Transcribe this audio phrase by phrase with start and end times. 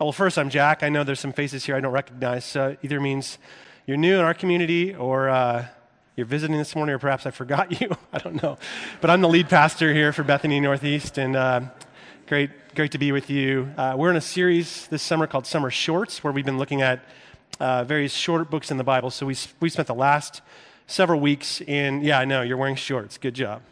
[0.00, 0.82] Well, first, I'm Jack.
[0.82, 2.44] I know there's some faces here I don't recognize.
[2.44, 3.38] So either means
[3.86, 5.66] you're new in our community or uh,
[6.16, 7.96] you're visiting this morning, or perhaps I forgot you.
[8.12, 8.58] I don't know.
[9.00, 11.60] But I'm the lead pastor here for Bethany Northeast, and uh,
[12.26, 13.70] great, great to be with you.
[13.76, 17.04] Uh, we're in a series this summer called Summer Shorts, where we've been looking at
[17.60, 19.10] uh, various short books in the Bible.
[19.10, 20.42] So we, we spent the last
[20.88, 23.16] several weeks in, yeah, I know, you're wearing shorts.
[23.16, 23.62] Good job.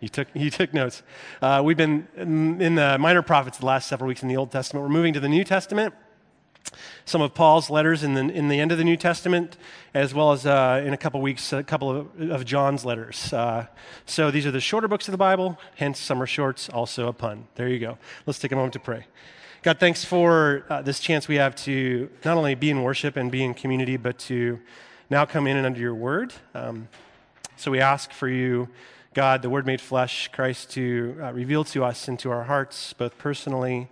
[0.00, 1.02] You took, you took notes.
[1.42, 4.82] Uh, we've been in the minor prophets the last several weeks in the Old Testament.
[4.82, 5.94] We're moving to the New Testament.
[7.04, 9.58] Some of Paul's letters in the, in the end of the New Testament,
[9.92, 13.30] as well as uh, in a couple weeks, a couple of, of John's letters.
[13.32, 13.66] Uh,
[14.06, 17.46] so these are the shorter books of the Bible, hence summer shorts, also a pun.
[17.56, 17.98] There you go.
[18.24, 19.06] Let's take a moment to pray.
[19.62, 23.30] God, thanks for uh, this chance we have to not only be in worship and
[23.30, 24.60] be in community, but to
[25.10, 26.32] now come in and under your word.
[26.54, 26.88] Um,
[27.56, 28.68] so we ask for you
[29.12, 32.92] God, the Word made flesh, Christ, to uh, reveal to us and to our hearts,
[32.92, 33.88] both personally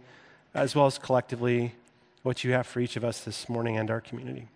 [0.54, 1.74] as well as collectively,
[2.22, 4.46] what you have for each of us this morning and our community.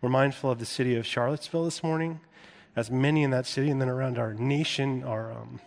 [0.00, 2.20] We're mindful of the city of Charlottesville this morning,
[2.76, 5.60] as many in that city and then around our nation are um,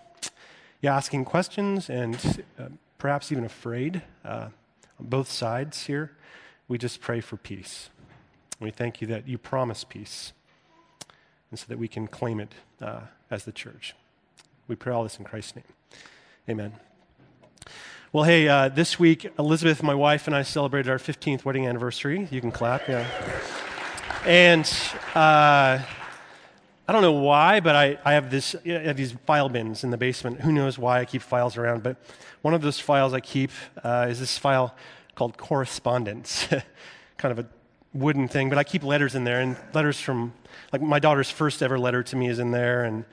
[0.80, 2.68] yeah, asking questions and uh,
[2.98, 4.48] perhaps even afraid uh,
[5.00, 6.12] on both sides here.
[6.70, 7.90] We just pray for peace.
[8.62, 10.32] We thank you that you promise peace,
[11.50, 13.94] and so that we can claim it uh, as the church.
[14.68, 15.66] We pray all this in Christ's name.
[16.48, 16.74] Amen.
[18.14, 22.30] Well, hey, uh, this week, Elizabeth, my wife, and I celebrated our 15th wedding anniversary.
[22.32, 23.06] You can clap, yeah.
[24.26, 24.66] And
[25.16, 25.80] uh,
[26.88, 29.90] I don't know why, but I, I, have this, I have these file bins in
[29.90, 30.40] the basement.
[30.40, 31.84] Who knows why I keep files around?
[31.84, 31.98] But
[32.42, 33.52] one of those files I keep
[33.84, 34.74] uh, is this file
[35.16, 36.48] called correspondence,
[37.18, 37.50] kind of a
[37.94, 38.48] wooden thing.
[38.48, 40.34] But I keep letters in there, and letters from,
[40.72, 43.04] like my daughter's first ever letter to me is in there, and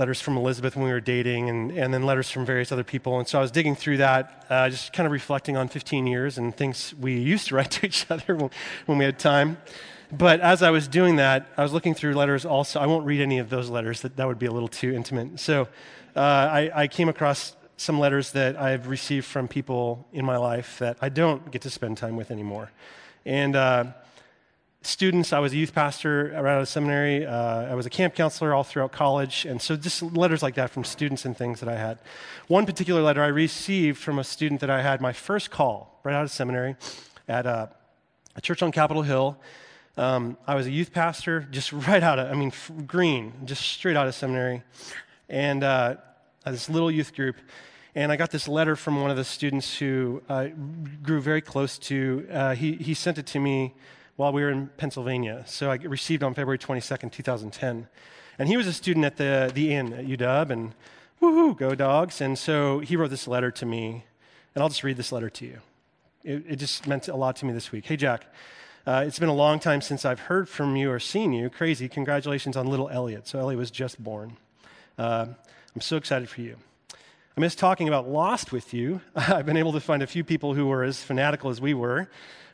[0.00, 3.18] letters from Elizabeth when we were dating, and, and then letters from various other people.
[3.18, 6.38] And so I was digging through that, uh, just kind of reflecting on 15 years
[6.38, 8.34] and things we used to write to each other
[8.86, 9.58] when, we had time.
[10.10, 12.80] But as I was doing that, I was looking through letters also.
[12.80, 15.38] I won't read any of those letters, that, that would be a little too intimate.
[15.38, 15.68] So
[16.16, 20.78] uh, I, I came across some letters that I've received from people in my life
[20.78, 22.70] that I don't get to spend time with anymore.
[23.26, 23.84] And uh,
[24.82, 25.32] students.
[25.32, 27.26] I was a youth pastor right out of seminary.
[27.26, 29.44] Uh, I was a camp counselor all throughout college.
[29.44, 31.98] And so just letters like that from students and things that I had.
[32.48, 36.14] One particular letter I received from a student that I had my first call right
[36.14, 36.76] out of seminary
[37.28, 37.70] at a,
[38.36, 39.38] a church on Capitol Hill.
[39.98, 43.62] Um, I was a youth pastor just right out of, I mean, f- green, just
[43.62, 44.62] straight out of seminary.
[45.28, 45.96] And uh,
[46.46, 47.36] this little youth group.
[47.94, 50.48] And I got this letter from one of the students who uh,
[51.02, 52.26] grew very close to.
[52.30, 53.74] Uh, he, he sent it to me
[54.20, 55.42] while we were in Pennsylvania.
[55.46, 57.88] So I received on February 22nd, 2010.
[58.38, 60.74] And he was a student at the, the inn at UW, and
[61.22, 62.20] woohoo, go dogs.
[62.20, 64.04] And so he wrote this letter to me,
[64.54, 65.60] and I'll just read this letter to you.
[66.22, 67.86] It, it just meant a lot to me this week.
[67.86, 68.26] Hey, Jack,
[68.86, 71.48] uh, it's been a long time since I've heard from you or seen you.
[71.48, 71.88] Crazy.
[71.88, 73.26] Congratulations on little Elliot.
[73.26, 74.36] So Elliot was just born.
[74.98, 75.28] Uh,
[75.74, 76.56] I'm so excited for you.
[77.36, 79.00] I miss talking about Lost with you.
[79.16, 82.08] I've been able to find a few people who were as fanatical as we were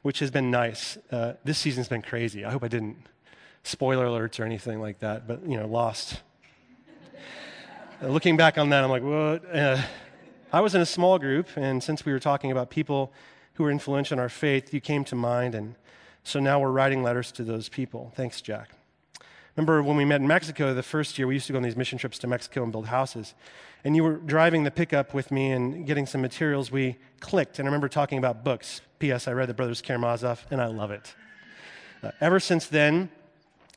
[0.07, 0.97] which has been nice.
[1.11, 2.45] Uh, this season's been crazy.
[2.45, 2.97] I hope I didn't
[3.65, 6.23] spoiler alerts or anything like that, but you know, lost.
[8.01, 9.53] uh, looking back on that, I'm like, what?
[9.53, 9.83] Uh,
[10.53, 13.13] I was in a small group, and since we were talking about people
[13.55, 15.75] who were influential in our faith, you came to mind, and
[16.23, 18.13] so now we're writing letters to those people.
[18.15, 18.71] Thanks, Jack.
[19.57, 21.77] Remember when we met in Mexico the first year, we used to go on these
[21.77, 23.35] mission trips to Mexico and build houses.
[23.85, 26.71] And you were driving the pickup with me and getting some materials.
[26.71, 28.83] We clicked, and I remember talking about books.
[28.99, 29.27] P.S.
[29.27, 31.15] I read the Brothers Karamazov, and I love it.
[32.03, 33.09] Uh, ever since then,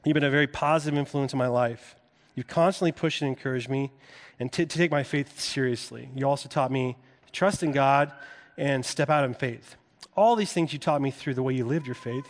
[0.04, 1.96] you've been a very positive influence in my life.
[2.36, 3.92] You've constantly pushed and encouraged me
[4.40, 6.10] and t- to take my faith seriously.
[6.14, 8.12] You also taught me to trust in God
[8.58, 9.76] and step out in faith.
[10.16, 12.28] All these things you taught me through the way you lived your faith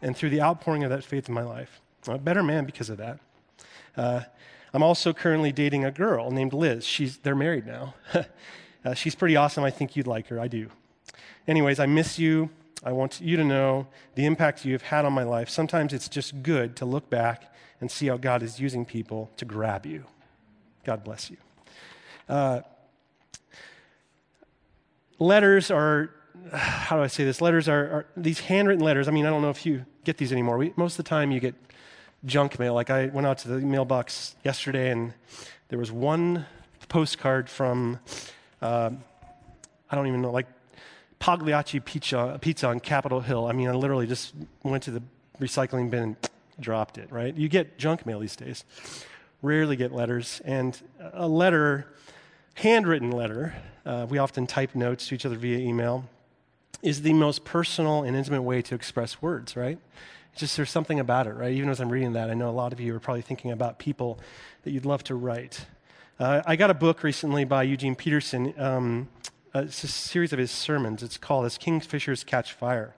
[0.00, 1.80] and through the outpouring of that faith in my life.
[2.08, 3.18] I'm a better man because of that.
[3.96, 4.22] Uh,
[4.74, 6.86] I'm also currently dating a girl named Liz.
[6.86, 7.94] She's, they're married now.
[8.84, 9.64] uh, she's pretty awesome.
[9.64, 10.40] I think you'd like her.
[10.40, 10.68] I do.
[11.46, 12.50] Anyways, I miss you.
[12.84, 15.48] I want you to know the impact you have had on my life.
[15.48, 19.44] Sometimes it's just good to look back and see how God is using people to
[19.44, 20.04] grab you.
[20.84, 21.36] God bless you.
[22.28, 22.62] Uh,
[25.18, 26.10] letters are,
[26.52, 27.40] how do I say this?
[27.40, 29.06] Letters are, are, these handwritten letters.
[29.06, 30.58] I mean, I don't know if you get these anymore.
[30.58, 31.54] We, most of the time, you get
[32.24, 32.74] junk mail.
[32.74, 35.12] Like I went out to the mailbox yesterday and
[35.68, 36.46] there was one
[36.88, 37.98] postcard from,
[38.60, 38.90] uh,
[39.90, 40.46] I don't even know, like
[41.18, 43.46] Pagliacci pizza, pizza on Capitol Hill.
[43.46, 45.02] I mean, I literally just went to the
[45.40, 46.16] recycling bin and
[46.60, 47.34] dropped it, right?
[47.34, 48.64] You get junk mail these days.
[49.40, 50.42] Rarely get letters.
[50.44, 50.78] And
[51.12, 51.86] a letter,
[52.54, 53.54] handwritten letter,
[53.86, 56.04] uh, we often type notes to each other via email.
[56.82, 59.78] is the most personal and intimate way to express words, right?
[60.34, 61.52] Just there's something about it, right?
[61.52, 63.78] Even as I'm reading that, I know a lot of you are probably thinking about
[63.78, 64.18] people
[64.62, 65.66] that you'd love to write.
[66.18, 68.54] Uh, I got a book recently by Eugene Peterson.
[68.58, 69.08] Um,
[69.54, 71.02] uh, it's a series of his sermons.
[71.02, 72.94] It's called As Kingfishers Catch Fire,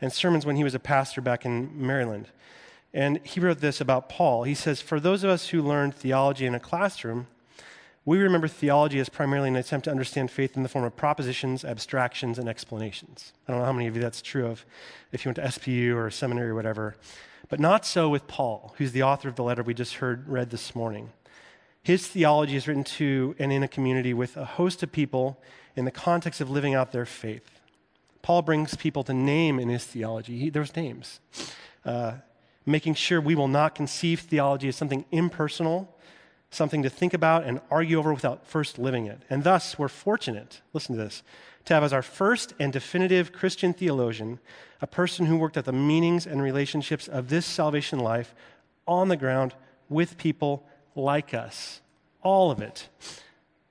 [0.00, 2.28] and sermons when he was a pastor back in Maryland.
[2.92, 4.42] And he wrote this about Paul.
[4.42, 7.28] He says, For those of us who learned theology in a classroom,
[8.04, 11.64] we remember theology as primarily an attempt to understand faith in the form of propositions,
[11.64, 13.32] abstractions, and explanations.
[13.46, 14.66] I don't know how many of you that's true of
[15.12, 16.96] if you went to SPU or seminary or whatever.
[17.48, 20.50] But not so with Paul, who's the author of the letter we just heard read
[20.50, 21.10] this morning.
[21.84, 25.40] His theology is written to and in a community with a host of people
[25.76, 27.60] in the context of living out their faith.
[28.20, 30.38] Paul brings people to name in his theology.
[30.38, 31.20] He, there's names.
[31.84, 32.14] Uh,
[32.64, 35.92] making sure we will not conceive theology as something impersonal
[36.52, 39.22] something to think about and argue over without first living it.
[39.30, 41.22] And thus, we're fortunate, listen to this,
[41.64, 44.38] to have as our first and definitive Christian theologian
[44.80, 48.34] a person who worked at the meanings and relationships of this salvation life
[48.86, 49.54] on the ground
[49.88, 51.80] with people like us.
[52.22, 52.88] All of it,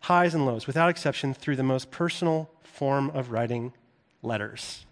[0.02, 3.74] highs and lows, without exception, through the most personal form of writing
[4.24, 4.86] letters.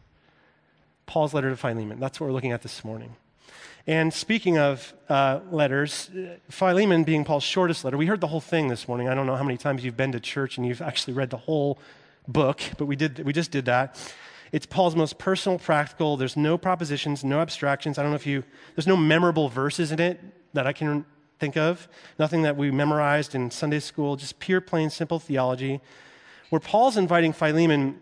[1.08, 2.00] Paul's letter to Philemon.
[2.00, 3.16] That's what we're looking at this morning.
[3.88, 6.12] And speaking of uh, letters,
[6.50, 9.08] Philemon being Paul's shortest letter, we heard the whole thing this morning.
[9.10, 11.38] I don't know how many times you've been to church and you've actually read the
[11.38, 11.80] whole
[12.28, 13.98] book, but we, did, we just did that.
[14.52, 16.18] It's Paul's most personal, practical.
[16.18, 17.98] There's no propositions, no abstractions.
[17.98, 18.44] I don't know if you,
[18.76, 20.20] there's no memorable verses in it
[20.54, 21.06] that I can
[21.40, 21.88] think of.
[22.18, 25.82] Nothing that we memorized in Sunday school, just pure, plain, simple theology.
[26.50, 28.02] Where Paul's inviting Philemon,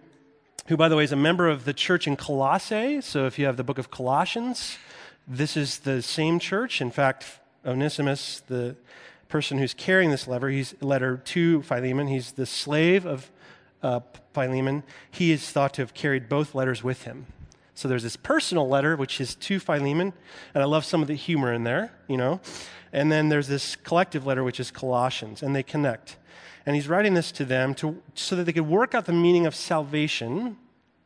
[0.68, 3.02] who, by the way, is a member of the church in Colossae.
[3.02, 4.78] So if you have the book of Colossians,
[5.28, 6.82] this is the same church.
[6.82, 8.76] In fact, Onesimus, the
[9.28, 12.08] person who's carrying this letter, he's letter to Philemon.
[12.08, 13.30] He's the slave of
[13.84, 14.00] uh,
[14.34, 14.84] Philemon.
[15.12, 17.28] He is thought to have carried both letters with him.
[17.74, 20.14] So there's this personal letter, which is to Philemon,
[20.56, 22.40] and I love some of the humor in there, you know.
[22.92, 26.18] And then there's this collective letter, which is Colossians, and they connect.
[26.66, 29.46] And he's writing this to them to, so that they could work out the meaning
[29.46, 30.58] of salvation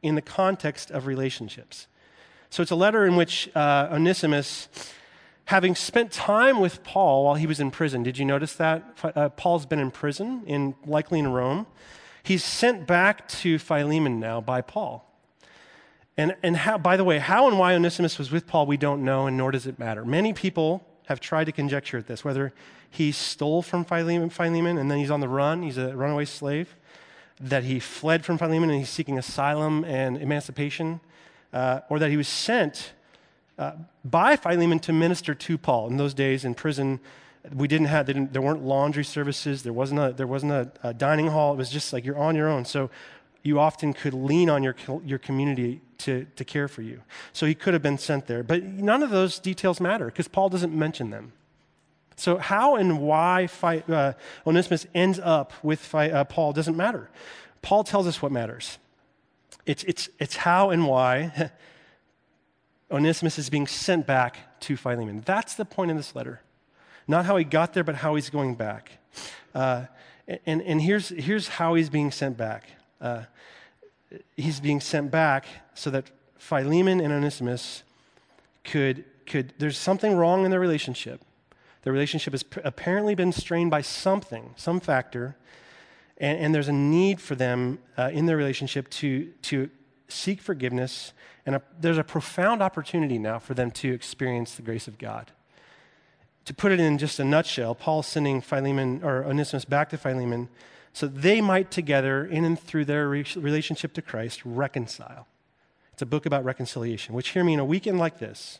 [0.02, 1.88] in the context of relationships.
[2.52, 4.68] So it's a letter in which uh, Onesimus,
[5.46, 8.98] having spent time with Paul while he was in prison, did you notice that?
[9.02, 11.66] Uh, Paul's been in prison, in, likely in Rome.
[12.24, 15.08] He's sent back to Philemon now by Paul.
[16.18, 19.06] And, and how, by the way, how and why Onesimus was with Paul, we don't
[19.06, 20.04] know, and nor does it matter.
[20.04, 22.54] Many people have tried to conjecture at this, whether
[22.90, 26.76] he stole from Philemon, Philemon and then he's on the run, he's a runaway slave,
[27.40, 31.00] that he fled from Philemon and he's seeking asylum and emancipation,
[31.54, 32.94] uh, or that he was sent
[33.58, 35.88] uh, by Philemon to minister to Paul.
[35.88, 37.00] In those days in prison,
[37.54, 40.94] we didn't have, didn't, there weren't laundry services, there wasn't, a, there wasn't a, a,
[40.94, 41.54] dining hall.
[41.54, 42.66] It was just like you're on your own.
[42.66, 42.90] So
[43.44, 44.76] you often could lean on your,
[45.06, 47.02] your community to, to care for you.
[47.34, 48.44] So he could have been sent there.
[48.44, 51.34] But none of those details matter because Paul doesn't mention them.
[52.18, 54.14] So, how and why uh,
[54.46, 57.10] Onesimus ends up with uh, Paul doesn't matter.
[57.64, 58.78] Paul tells us what matters.
[59.72, 61.50] It's, it's, it's how and why
[62.92, 65.24] Onesimus is being sent back to Philemon.
[65.26, 66.42] That's the point of this letter.
[67.08, 68.92] Not how he got there, but how he's going back.
[69.56, 69.86] Uh,
[70.46, 72.66] and and here's, here's how he's being sent back.
[73.00, 73.24] Uh,
[74.36, 77.84] he's being sent back so that Philemon and Onesimus
[78.66, 81.22] could, could, there's something wrong in their relationship.
[81.84, 85.38] Their relationship has apparently been strained by something, some factor,
[86.22, 89.70] and, and there's a need for them uh, in their relationship to, to
[90.08, 91.12] seek forgiveness.
[91.46, 95.32] And a, there's a profound opportunity now for them to experience the grace of God.
[96.46, 100.48] To put it in just a nutshell, Paul's sending Philemon or Onesimus back to Philemon
[100.94, 105.28] so they might together, in and through their relationship to Christ, reconcile.
[105.94, 108.60] It's a book about reconciliation, which hear me in a weekend like this.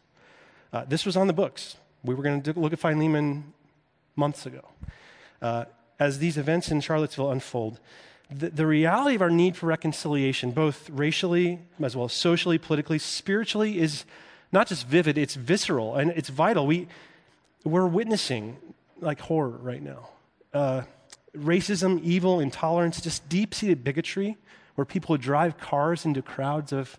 [0.72, 1.76] Uh, this was on the books.
[2.04, 3.54] We were going to look at Philemon
[4.16, 4.66] months ago.
[5.42, 5.66] Uh,
[6.02, 7.80] as these events in Charlottesville unfold,
[8.28, 12.98] the, the reality of our need for reconciliation, both racially as well as socially, politically,
[12.98, 14.04] spiritually, is
[14.52, 16.66] not just vivid, it's visceral and it's vital.
[16.66, 16.88] We,
[17.64, 18.58] we're witnessing
[19.00, 20.10] like horror right now.
[20.52, 20.82] Uh,
[21.38, 24.38] racism, evil, intolerance, just deep seated bigotry,
[24.74, 26.98] where people drive cars into crowds of,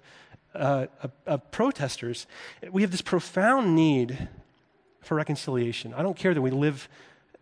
[0.54, 2.28] uh, of, of, protesters.
[2.70, 4.28] We have this profound need
[5.00, 5.92] for reconciliation.
[5.92, 6.88] I don't care that we live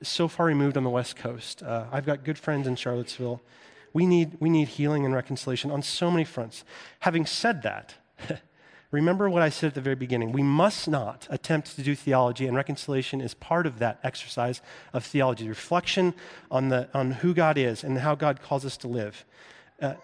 [0.03, 1.63] so far removed on the West Coast.
[1.63, 3.41] Uh, I've got good friends in Charlottesville.
[3.93, 6.65] We need, we need healing and reconciliation on so many fronts.
[7.01, 7.95] Having said that,
[8.91, 10.33] remember what I said at the very beginning.
[10.33, 15.05] We must not attempt to do theology, and reconciliation is part of that exercise of
[15.05, 16.15] theology, reflection
[16.51, 19.25] on, the, on who God is and how God calls us to live.
[19.83, 19.95] Uh,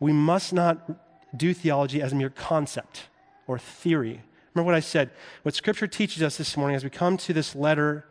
[0.00, 3.08] we must not do theology as a mere concept
[3.46, 4.22] or theory.
[4.54, 5.10] Remember what I said?
[5.44, 8.06] What Scripture teaches us this morning as we come to this letter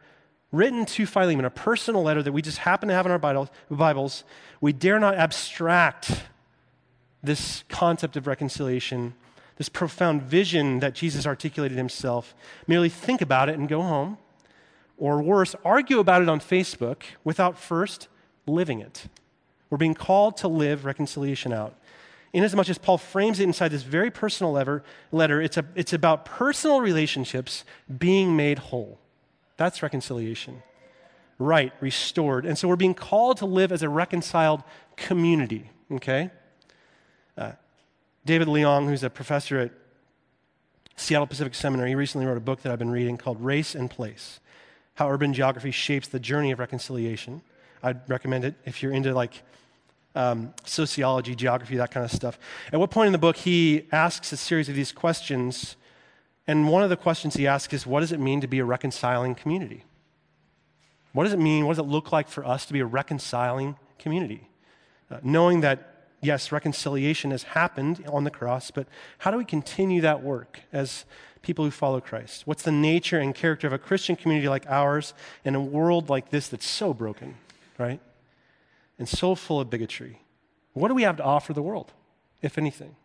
[0.52, 3.20] written to Philemon, a personal letter that we just happen to have in our
[3.70, 4.24] Bibles,
[4.62, 6.24] we dare not abstract
[7.22, 9.14] this concept of reconciliation,
[9.58, 12.34] this profound vision that Jesus articulated himself,
[12.66, 14.18] merely think about it and go home,
[14.98, 18.08] or worse, argue about it on Facebook without first
[18.48, 19.08] living it.
[19.70, 21.76] We're being called to live reconciliation out.
[22.34, 26.82] Inasmuch as Paul frames it inside this very personal letter, it's, a, it's about personal
[26.82, 27.64] relationships
[27.98, 29.00] being made whole.
[29.60, 30.64] That's reconciliation.
[31.38, 32.46] Right, restored.
[32.46, 34.64] And so we're being called to live as a reconciled
[34.96, 36.32] community, okay?
[37.38, 37.52] Uh,
[38.26, 39.72] David Leong, who's a professor at
[40.96, 43.92] Seattle Pacific Seminary, he recently wrote a book that I've been reading called Race and
[43.92, 44.40] Place
[44.94, 47.42] How Urban Geography Shapes the Journey of Reconciliation.
[47.84, 49.44] I'd recommend it if you're into like
[50.16, 52.40] um, sociology, geography, that kind of stuff.
[52.72, 55.76] At what point in the book he asks a series of these questions
[56.50, 58.66] and one of the questions he asks is what does it mean to be a
[58.66, 59.84] reconciling community?
[61.14, 61.68] What does it mean?
[61.68, 64.50] What does it look like for us to be a reconciling community?
[65.12, 68.88] Uh, knowing that, yes, reconciliation has happened on the cross, but
[69.20, 71.06] how do we continue that work as
[71.44, 72.48] people who follow Christ?
[72.48, 75.14] What's the nature and character of a Christian community like ours
[75.46, 77.36] in a world like this that's so broken,
[77.78, 78.00] right?
[78.98, 80.24] And so full of bigotry?
[80.74, 81.94] What do we have to offer the world,
[82.42, 82.96] if anything?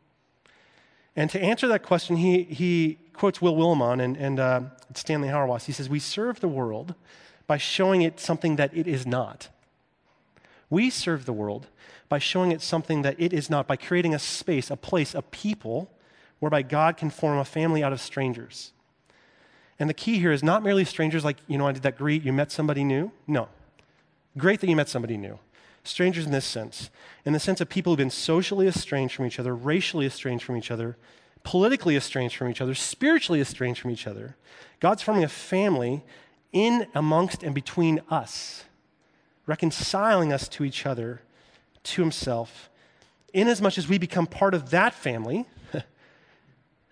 [1.15, 4.61] And to answer that question, he, he quotes Will Willimon and, and uh,
[4.95, 5.65] Stanley Hauerwas.
[5.65, 6.95] He says, We serve the world
[7.47, 9.49] by showing it something that it is not.
[10.71, 11.69] We serve the world
[12.09, 15.23] by showing it something that it is not, by creating a space, a place, a
[15.23, 15.91] people
[16.39, 18.73] whereby God can form a family out of strangers.
[19.79, 22.23] And the key here is not merely strangers like, you know, I did that greet,
[22.23, 23.11] you met somebody new.
[23.27, 23.49] No.
[24.37, 25.39] Great that you met somebody new.
[25.83, 26.91] Strangers in this sense,
[27.25, 30.57] in the sense of people who've been socially estranged from each other, racially estranged from
[30.57, 30.97] each other,
[31.45, 34.37] politically estranged from each other, spiritually estranged from each other.
[34.81, 36.03] God's forming a family
[36.53, 38.65] in, amongst, and between us,
[39.47, 41.23] reconciling us to each other,
[41.85, 42.71] to Himself,
[43.33, 45.47] inasmuch as we become part of that family,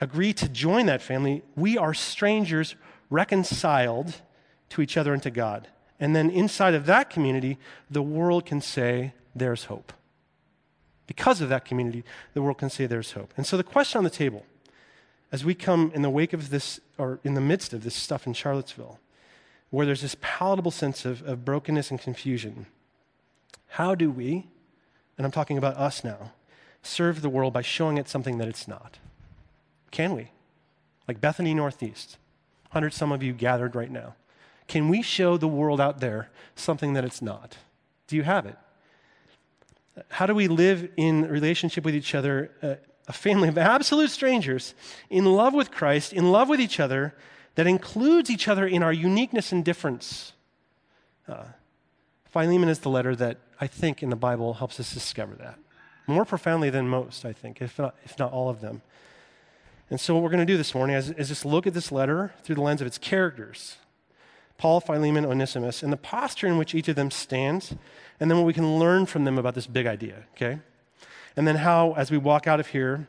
[0.00, 2.74] agree to join that family, we are strangers
[3.10, 4.20] reconciled
[4.68, 5.68] to each other and to God.
[5.98, 7.58] And then inside of that community,
[7.90, 9.92] the world can say, there's hope.
[11.06, 12.04] Because of that community,
[12.34, 13.32] the world can say there's hope.
[13.36, 14.46] And so the question on the table,
[15.30, 18.26] as we come in the wake of this, or in the midst of this stuff
[18.26, 18.98] in Charlottesville,
[19.70, 22.66] where there's this palatable sense of, of brokenness and confusion,
[23.68, 24.46] how do we,
[25.16, 26.32] and I'm talking about us now,
[26.82, 28.98] serve the world by showing it something that it's not?
[29.90, 30.30] Can we?
[31.08, 32.18] Like Bethany Northeast,
[32.70, 34.14] 100 some of you gathered right now.
[34.68, 37.58] Can we show the world out there something that it's not?
[38.06, 38.56] Do you have it?
[40.08, 42.74] How do we live in relationship with each other, uh,
[43.08, 44.74] a family of absolute strangers,
[45.10, 47.14] in love with Christ, in love with each other,
[47.56, 50.32] that includes each other in our uniqueness and difference?
[51.28, 51.44] Uh,
[52.30, 55.58] Philemon is the letter that I think in the Bible helps us discover that.
[56.06, 58.82] More profoundly than most, I think, if not, if not all of them.
[59.90, 61.92] And so, what we're going to do this morning is, is just look at this
[61.92, 63.76] letter through the lens of its characters
[64.62, 67.74] Paul, Philemon, Onesimus, and the posture in which each of them stands,
[68.22, 70.60] and then what we can learn from them about this big idea, okay?
[71.36, 73.08] And then how, as we walk out of here,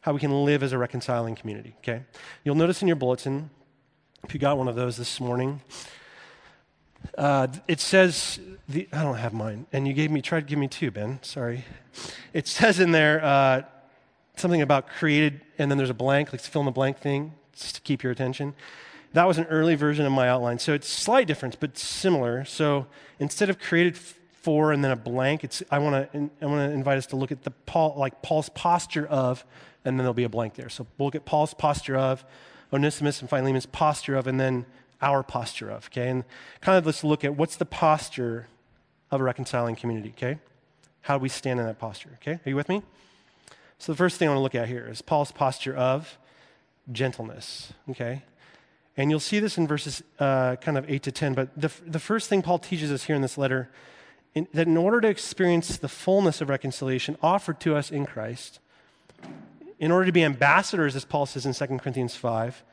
[0.00, 2.02] how we can live as a reconciling community, okay?
[2.42, 3.50] You'll notice in your bulletin,
[4.24, 5.60] if you got one of those this morning,
[7.16, 10.58] uh, it says, the, I don't have mine, and you gave me, tried to give
[10.58, 11.64] me two, Ben, sorry.
[12.32, 13.62] It says in there uh,
[14.34, 17.76] something about created, and then there's a blank, like fill in the blank thing, just
[17.76, 18.54] to keep your attention.
[19.12, 20.58] That was an early version of my outline.
[20.58, 22.44] So it's slight difference, but similar.
[22.44, 22.88] So
[23.20, 23.96] instead of created
[24.42, 27.42] for and then a blank, it's, I want to I invite us to look at
[27.42, 29.44] the Paul, like Paul's posture of,
[29.84, 30.68] and then there'll be a blank there.
[30.68, 32.24] So we'll look at Paul's posture of,
[32.72, 34.66] Onesimus and Philemon's posture of, and then
[35.00, 35.86] our posture of.
[35.86, 36.24] Okay, and
[36.60, 38.46] kind of let's look at what's the posture
[39.10, 40.12] of a reconciling community.
[40.16, 40.38] Okay,
[41.02, 42.18] how do we stand in that posture?
[42.22, 42.82] Okay, are you with me?
[43.78, 46.18] So the first thing I want to look at here is Paul's posture of
[46.92, 47.72] gentleness.
[47.90, 48.22] Okay,
[48.96, 51.34] and you'll see this in verses uh, kind of 8 to 10.
[51.34, 53.70] But the, the first thing Paul teaches us here in this letter
[54.34, 58.60] in, that in order to experience the fullness of reconciliation offered to us in Christ,
[59.78, 62.64] in order to be ambassadors, as Paul says in 2 Corinthians 5,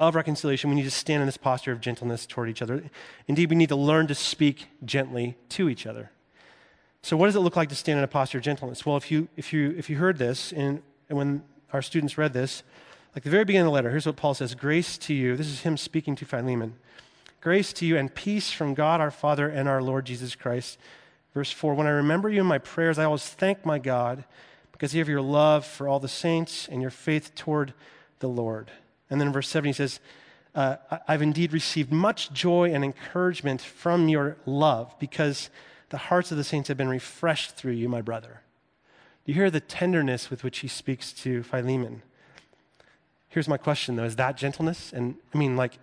[0.00, 2.82] of reconciliation, we need to stand in this posture of gentleness toward each other.
[3.28, 6.10] Indeed, we need to learn to speak gently to each other.
[7.02, 8.84] So, what does it look like to stand in a posture of gentleness?
[8.86, 12.32] Well, if you, if you, if you heard this, and, and when our students read
[12.32, 12.62] this,
[13.14, 15.36] like the very beginning of the letter, here's what Paul says Grace to you.
[15.36, 16.74] This is him speaking to Philemon.
[17.40, 20.78] Grace to you and peace from God our Father and our Lord Jesus Christ.
[21.34, 24.24] Verse 4 When I remember you in my prayers, I always thank my God
[24.72, 27.74] because of your love for all the saints and your faith toward
[28.20, 28.70] the Lord.
[29.10, 30.00] And then in verse 7, he says,
[30.54, 35.50] uh, I've indeed received much joy and encouragement from your love because
[35.90, 38.40] the hearts of the saints have been refreshed through you, my brother.
[39.24, 42.02] Do you hear the tenderness with which he speaks to Philemon?
[43.28, 44.04] Here's my question, though.
[44.04, 44.92] Is that gentleness?
[44.92, 45.78] And I mean, like,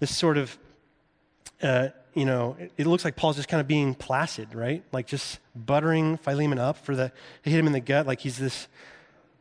[0.00, 0.58] this sort of,
[1.62, 1.88] uh,
[2.18, 4.82] you know, it, it, looks like Paul's just kind of being placid, right?
[4.92, 8.68] Like just buttering Philemon up for the, hit him in the gut, like he's this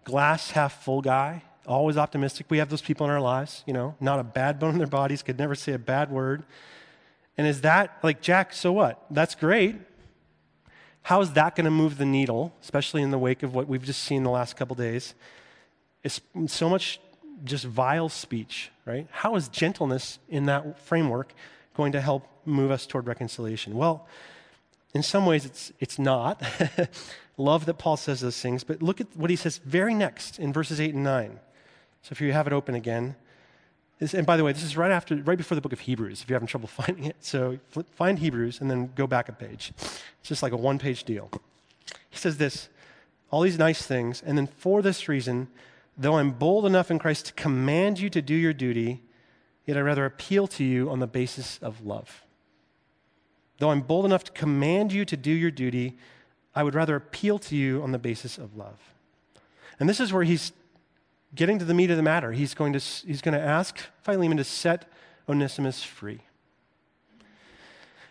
[0.04, 2.48] glass half full guy always optimistic.
[2.50, 4.88] We have those people in our lives, you know, not a bad bone in their
[4.88, 6.44] bodies, could never say a bad word.
[7.38, 9.06] And is that like, Jack, so what?
[9.12, 9.76] That's great.
[11.04, 13.84] How is that going to move the needle, especially in the wake of what we've
[13.84, 15.14] just seen the last couple days?
[16.04, 17.00] It's so much
[17.44, 19.08] just vile speech, right?
[19.12, 21.34] How is gentleness in that framework
[21.78, 23.78] going to help move us toward reconciliation?
[23.78, 24.08] Well,
[24.94, 26.42] in some ways, it's, it's not.
[27.38, 30.52] Love that Paul says those things, but look at what he says very next in
[30.52, 31.40] verses 8 and 9.
[32.02, 33.16] So if you have it open again,
[34.00, 36.22] this, and by the way, this is right after, right before the book of Hebrews.
[36.22, 39.34] If you're having trouble finding it, so flip, find Hebrews and then go back a
[39.34, 39.72] page.
[39.78, 41.30] It's just like a one-page deal.
[42.10, 42.70] He says this:
[43.32, 45.48] all these nice things, and then for this reason,
[45.98, 49.02] though I'm bold enough in Christ to command you to do your duty,
[49.68, 52.24] yet I rather appeal to you on the basis of love.
[53.60, 55.98] Though I'm bold enough to command you to do your duty,
[56.56, 58.80] I would rather appeal to you on the basis of love.
[59.80, 60.54] And this is where he's
[61.36, 64.38] getting to the meat of the matter, he's going to, he's going to ask Philemon
[64.38, 64.90] to set
[65.28, 66.22] Onesimus free.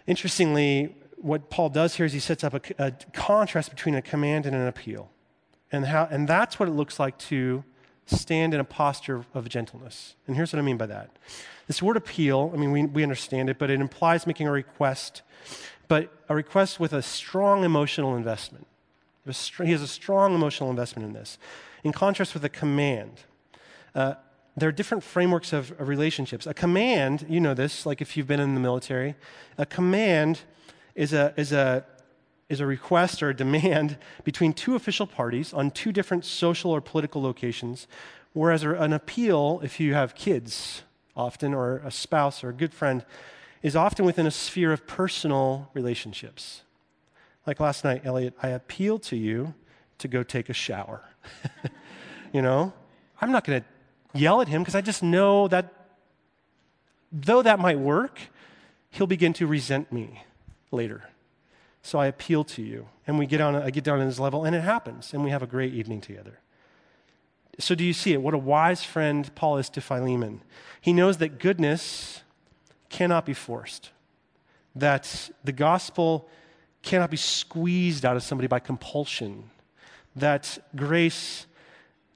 [0.07, 4.47] Interestingly, what Paul does here is he sets up a, a contrast between a command
[4.47, 5.11] and an appeal.
[5.73, 7.65] And, how, and that's what it looks like to
[8.07, 10.15] stand in a posture of gentleness.
[10.27, 11.11] And here's what I mean by that.
[11.67, 15.23] This word appeal, I mean, we, we understand it, but it implies making a request,
[15.89, 18.67] but a request with a strong emotional investment.
[19.25, 21.39] He has a strong emotional investment in this
[21.83, 23.21] in contrast with a command.
[23.95, 24.15] Uh,
[24.57, 26.47] there are different frameworks of, of, relationships.
[26.47, 29.15] A command, you know this, like if you've been in the military,
[29.59, 30.41] a command
[30.95, 31.85] is a, is a,
[32.49, 36.81] is a request or a demand between two official parties on two different social or
[36.81, 37.87] political locations,
[38.33, 40.83] whereas an appeal, if you have kids
[41.17, 43.05] often, or a spouse or a good friend,
[43.63, 46.63] is often within a sphere of personal relationships.
[47.47, 49.55] Like last night, Elliot, I appealed to you
[49.99, 51.03] to go take a shower.
[52.33, 52.73] you know,
[53.21, 55.73] I'm not going to yell at him because I just know that
[57.11, 58.21] though that might work,
[58.91, 60.23] he'll begin to resent me
[60.71, 61.05] later.
[61.87, 62.89] So I appeal to you.
[63.07, 65.31] And we get on, I get down on his level, and it happens, and we
[65.31, 66.41] have a great evening together.
[67.61, 68.21] So, do you see it?
[68.21, 70.43] What a wise friend Paul is to Philemon.
[70.81, 72.25] He knows that goodness
[72.89, 73.93] cannot be forced,
[74.75, 76.29] that the gospel
[76.83, 79.49] cannot be squeezed out of somebody by compulsion
[80.17, 81.47] that grace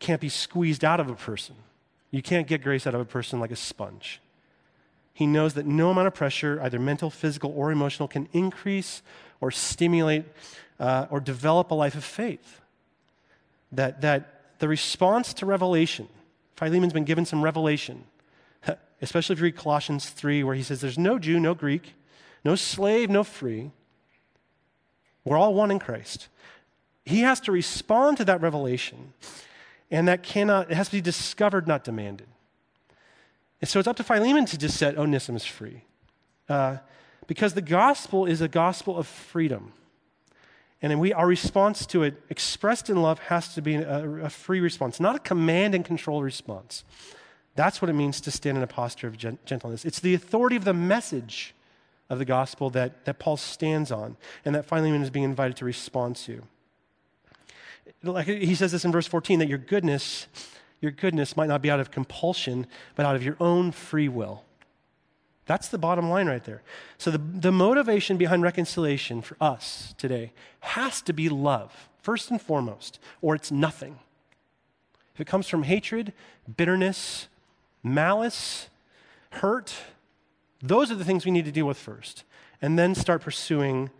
[0.00, 1.54] can't be squeezed out of a person.
[2.10, 4.20] You can't get grace out of a person like a sponge.
[5.14, 9.02] He knows that no amount of pressure, either mental, physical, or emotional, can increase
[9.40, 10.24] or stimulate
[10.78, 12.60] uh, or develop a life of faith.
[13.72, 16.08] That, that the response to revelation,
[16.56, 18.04] Philemon's been given some revelation,
[19.02, 21.94] especially if you read Colossians 3, where he says, There's no Jew, no Greek,
[22.44, 23.70] no slave, no free.
[25.24, 26.28] We're all one in Christ.
[27.04, 29.12] He has to respond to that revelation,
[29.90, 32.28] and that cannot, it has to be discovered, not demanded.
[33.60, 35.82] And so it's up to Philemon to just set Onesimus free.
[36.48, 36.78] Uh,
[37.30, 39.72] because the gospel is a gospel of freedom.
[40.82, 44.58] And we, our response to it, expressed in love, has to be a, a, free
[44.58, 46.82] response, not a command and control response.
[47.54, 49.84] That's what it means to stand in a posture of gentleness.
[49.84, 51.54] It's the authority of the message
[52.08, 55.64] of the gospel that, that Paul stands on and that Philemon is being invited to
[55.64, 56.42] respond to
[58.02, 60.26] like he says this in verse 14 that your goodness,
[60.80, 64.44] your goodness might not be out of compulsion, but out of your own free will.
[65.50, 66.62] That's the bottom line right there.
[66.96, 72.40] So the, the motivation behind reconciliation for us today has to be love, first and
[72.40, 73.98] foremost, or it's nothing.
[75.12, 76.12] If it comes from hatred,
[76.56, 77.26] bitterness,
[77.82, 78.68] malice,
[79.30, 79.74] hurt,
[80.62, 82.22] those are the things we need to deal with first.
[82.62, 83.90] And then start pursuing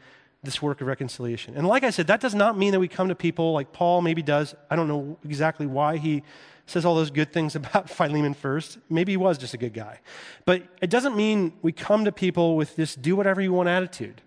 [0.43, 1.55] this work of reconciliation.
[1.57, 4.01] And like I said, that does not mean that we come to people like Paul
[4.01, 4.55] maybe does.
[4.71, 6.23] I don't know exactly why he
[6.67, 8.79] says all those good things about Philemon first.
[8.89, 10.01] Maybe he was just a good guy.
[10.45, 14.23] But it doesn't mean we come to people with this do whatever you want attitude.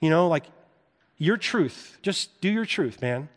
[0.00, 0.46] You know, like
[1.18, 1.98] your truth.
[2.02, 3.28] Just do your truth, man.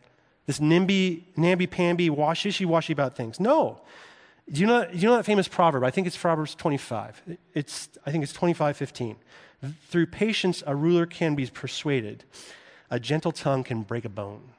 [0.46, 3.38] This NIMBY, namby-pamby, wishy-washy about things.
[3.38, 3.82] No.
[4.50, 5.84] Do you, know, do you know that famous proverb?
[5.84, 7.22] I think it's Proverbs 25.
[7.52, 9.16] It's, I think it's 25, 15.
[9.88, 12.24] Through patience, a ruler can be persuaded.
[12.90, 14.50] A gentle tongue can break a bone.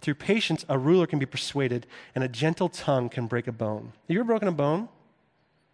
[0.00, 3.92] Through patience, a ruler can be persuaded, and a gentle tongue can break a bone.
[4.06, 4.88] Have you ever broken a bone?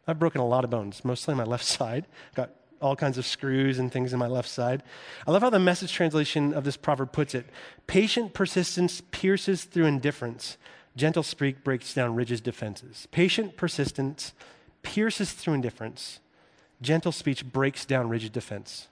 [0.06, 2.06] I've broken a lot of bones, mostly on my left side.
[2.34, 4.82] Got all kinds of screws and things in my left side.
[5.26, 7.46] I love how the message translation of this proverb puts it
[7.86, 10.58] patient persistence pierces through indifference,
[10.96, 13.08] gentle speak breaks down rigid defenses.
[13.10, 14.34] Patient persistence
[14.82, 16.20] pierces through indifference,
[16.84, 18.88] gentle speech breaks down rigid defense.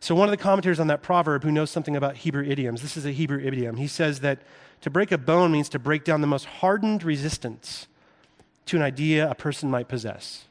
[0.00, 2.96] So, one of the commentators on that proverb who knows something about Hebrew idioms, this
[2.96, 4.40] is a Hebrew idiom, he says that
[4.82, 7.86] to break a bone means to break down the most hardened resistance
[8.66, 10.44] to an idea a person might possess.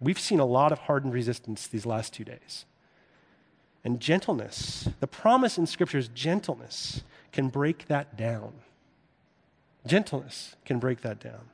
[0.00, 2.64] We've seen a lot of hardened resistance these last two days.
[3.84, 8.52] And gentleness, the promise in Scripture is gentleness can break that down.
[9.86, 11.48] Gentleness can break that down.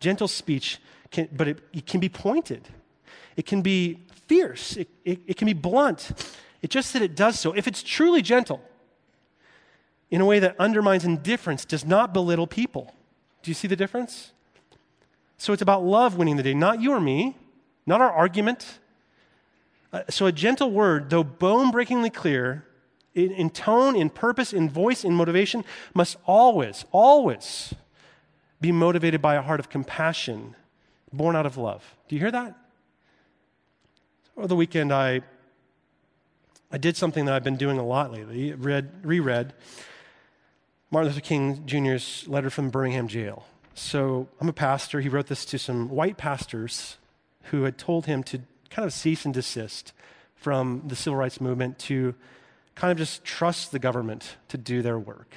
[0.00, 0.78] Gentle speech,
[1.10, 2.68] can, but it, it, can be pointed.
[3.36, 4.76] It can be fierce.
[4.76, 6.12] It, it, it can be blunt.
[6.62, 7.52] It's just that it does so.
[7.52, 8.60] If it's truly gentle,
[10.10, 12.94] in a way that undermines indifference, does not belittle people.
[13.42, 14.32] Do you see the difference?
[15.38, 17.36] So it's about love winning the day, not you or me,
[17.86, 18.78] not our argument.
[19.92, 22.64] Uh, so a gentle word, though bone breakingly clear,
[23.14, 27.74] in, in tone, in purpose, in voice, in motivation, must always, always
[28.60, 30.54] be motivated by a heart of compassion
[31.12, 31.96] born out of love.
[32.08, 32.54] Do you hear that?
[34.36, 35.22] Over the weekend, I,
[36.70, 39.54] I did something that I've been doing a lot lately, read, reread
[40.90, 43.46] Martin Luther King Jr.'s letter from Birmingham jail.
[43.72, 45.00] So I'm a pastor.
[45.00, 46.98] He wrote this to some white pastors
[47.44, 49.94] who had told him to kind of cease and desist
[50.34, 52.14] from the civil rights movement to
[52.74, 55.36] kind of just trust the government to do their work.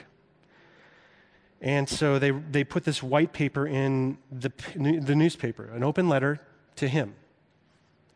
[1.61, 6.41] And so they, they put this white paper in the, the newspaper, an open letter
[6.75, 7.15] to him.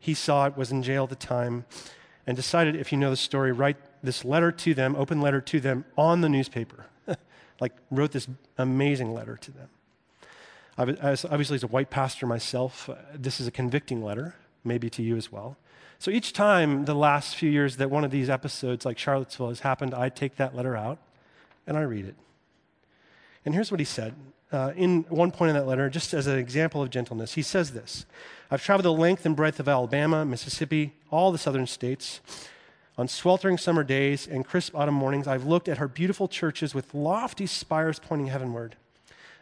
[0.04, 1.64] He saw it, was in jail at the time,
[2.28, 5.62] and decided, if you know the story, write this letter to them, open letter to
[5.62, 6.88] them on the newspaper.
[7.62, 9.70] like, wrote this amazing letter to them.
[10.78, 14.36] Obviously, as a white pastor myself, uh, this is a convicting letter,
[14.66, 15.56] maybe to you as well.
[16.00, 19.62] So each time the last few years that one of these episodes, like Charlottesville, has
[19.62, 21.00] happened, I take that letter out
[21.66, 22.16] and I read it.
[23.46, 24.16] And here's what he said.
[24.54, 27.72] Uh, in one point in that letter, just as an example of gentleness, he says
[27.72, 28.06] this
[28.52, 32.22] I've traveled the length and breadth of Alabama, Mississippi, all the southern states.
[32.96, 36.94] On sweltering summer days and crisp autumn mornings, I've looked at her beautiful churches with
[36.94, 38.76] lofty spires pointing heavenward.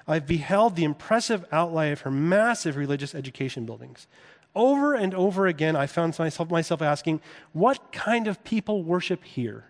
[0.08, 4.08] I've beheld the impressive outlay of her massive religious education buildings.
[4.56, 7.20] Over and over again, I found myself, myself asking,
[7.52, 9.66] what kind of people worship here?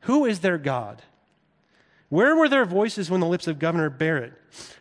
[0.00, 1.02] Who is their God?
[2.08, 4.32] Where were their voices when the lips of Governor Barrett,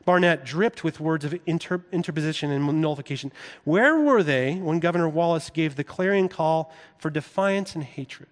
[0.06, 3.34] Barnett dripped with words of inter- interposition and nullification?
[3.66, 8.30] Where were they when Governor Wallace gave the clarion call for defiance and hatred?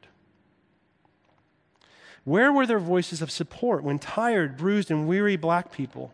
[2.23, 6.13] Where were their voices of support when tired, bruised, and weary black people,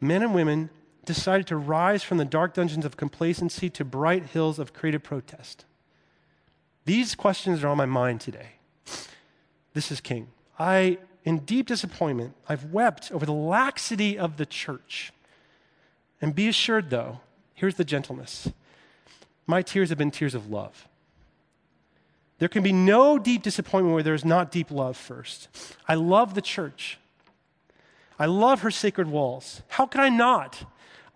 [0.00, 0.70] men and women,
[1.06, 5.64] decided to rise from the dark dungeons of complacency to bright hills of creative protest?
[6.84, 8.56] These questions are on my mind today.
[9.72, 10.28] This is King.
[10.58, 15.12] I, in deep disappointment, I've wept over the laxity of the church.
[16.20, 17.20] And be assured, though,
[17.54, 18.50] here's the gentleness
[19.46, 20.88] my tears have been tears of love.
[22.38, 25.48] There can be no deep disappointment where there's not deep love first.
[25.86, 26.98] I love the church.
[28.18, 29.62] I love her sacred walls.
[29.68, 30.64] How could I not?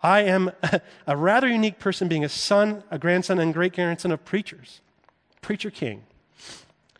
[0.02, 4.12] I am a, a rather unique person being a son, a grandson, and great grandson
[4.12, 4.80] of preachers.
[5.40, 6.04] Preacher king.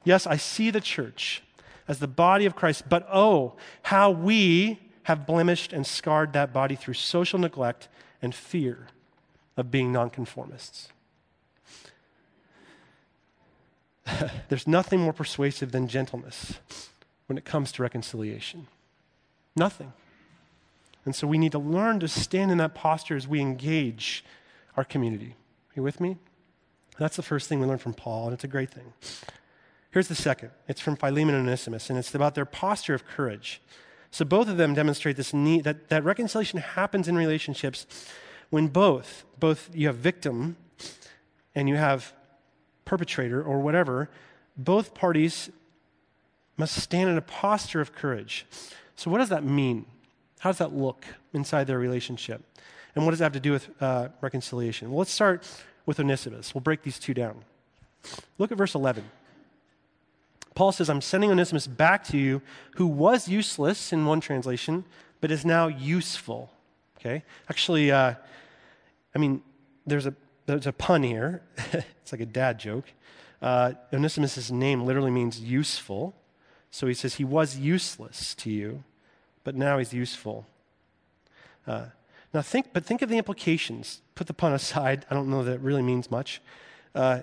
[0.05, 1.43] Yes, I see the church
[1.89, 6.77] as the body of Christ, but oh, how we have blemished and scarred that body
[6.77, 7.89] through social neglect
[8.21, 8.89] and fear
[9.57, 10.89] of being nonconformists.
[14.49, 16.59] There's nothing more persuasive than gentleness
[17.27, 18.67] when it comes to reconciliation.
[19.57, 19.93] Nothing.
[21.05, 24.25] And so we need to learn to stand in that posture as we engage
[24.77, 25.35] our community.
[25.71, 26.19] Are you with me?
[26.99, 28.93] That's the first thing we learn from Paul, and it's a great thing.
[29.91, 33.61] Here's the second it's from Philemon and Onesimus, and it's about their posture of courage.
[34.11, 37.87] So both of them demonstrate this need that, that reconciliation happens in relationships
[38.51, 40.57] when both, both you have victim
[41.55, 42.13] and you have
[42.85, 44.09] perpetrator or whatever,
[44.57, 45.51] both parties
[46.57, 48.47] must stand in a posture of courage.
[48.97, 49.87] So, what does that mean?
[50.41, 52.43] How does that look inside their relationship?
[52.95, 54.91] And what does that have to do with uh, reconciliation?
[54.91, 55.47] Well, let's start
[55.87, 56.55] with Onesimus.
[56.55, 57.45] We'll break these two down.
[58.39, 59.05] Look at verse 11.
[60.59, 62.43] Paul says, I'm sending Onesimus back to you,
[62.75, 64.85] who was useless in one translation,
[65.21, 66.51] but is now useful.
[66.99, 67.23] Okay?
[67.49, 68.15] Actually, uh,
[69.15, 69.41] I mean,
[69.87, 70.15] there's a
[70.47, 71.43] there's a pun here.
[71.73, 72.87] it's like a dad joke.
[73.41, 76.17] Uh, Onesimus' name literally means useful.
[76.73, 78.83] So he says, He was useless to you,
[79.45, 80.45] but now he's useful.
[81.69, 81.85] Uh,
[82.35, 84.03] now think, but think of the implications.
[84.17, 85.07] Put the pun aside.
[85.09, 86.43] I don't know that it really means much.
[86.97, 87.21] Uh,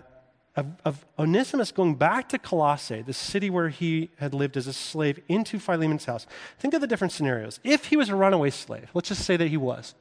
[0.56, 4.74] of, of, Onesimus going back to Colossae, the city where he had lived as a
[4.74, 6.26] slave, into Philemon's house.
[6.60, 7.60] Think of the different scenarios.
[7.63, 9.96] If he was a runaway slave, let's just say that he was,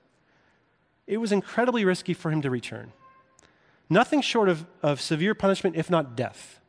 [1.07, 2.93] it was incredibly risky for him to return.
[3.91, 6.61] Nothing short of, of severe punishment, if not death.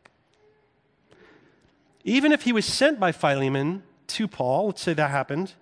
[2.04, 5.54] Even if he was sent by Philemon to Paul, let's say that happened,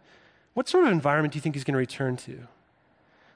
[0.53, 2.47] what sort of environment do you think he's going to return to?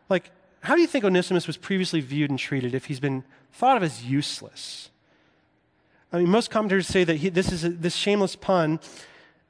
[0.09, 0.31] Like,
[0.67, 3.83] how do you think Onesimus was previously viewed and treated if he's been thought of
[3.83, 4.89] as useless?
[6.11, 8.81] I mean, most commentators say that he, this is a, this shameless pun.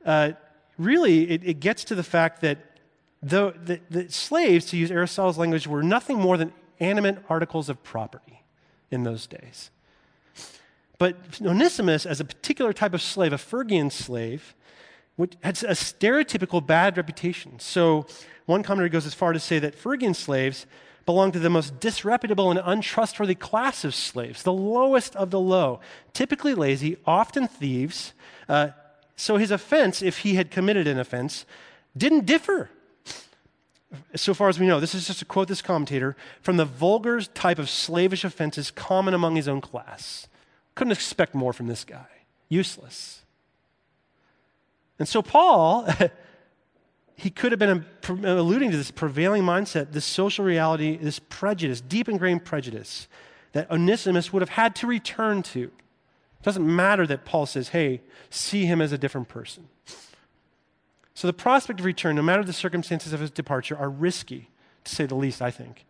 [0.06, 0.34] Uh,
[0.77, 2.60] really, it, it, gets to the fact that
[3.23, 7.82] the, the, the slaves, to use Aristotle's language, were nothing more than animate articles of
[7.82, 8.43] property
[8.91, 9.71] in those days.
[10.99, 14.53] But Onesimus, as a particular type of slave, a Phrygian slave,
[15.41, 17.60] had a stereotypical bad reputation.
[17.60, 18.06] So
[18.45, 20.67] one commentator goes as far to say that Phrygian slaves
[21.08, 25.80] belonged to the most disreputable and untrustworthy class of slaves, the lowest of the low,
[26.13, 28.13] typically lazy, often thieves.
[28.48, 28.70] Uh,
[29.15, 31.46] so his offense, if he had committed an offense,
[31.96, 32.70] didn't differ.
[34.15, 37.22] So far as we know, this is just to quote this commentator from the vulgar
[37.22, 40.28] type of slavish offenses common among his own class.
[40.76, 42.06] Couldn't expect more from this guy.
[42.50, 43.22] Useless.
[45.00, 45.88] And so, Paul,
[47.17, 52.08] he could have been alluding to this prevailing mindset, this social reality, this prejudice, deep
[52.08, 53.08] ingrained prejudice
[53.53, 55.63] that Onesimus would have had to return to.
[55.63, 59.67] It doesn't matter that Paul says, hey, see him as a different person.
[61.15, 64.51] So the prospect of return, no matter the circumstances of his departure, are risky,
[64.84, 65.86] to say the least, I think.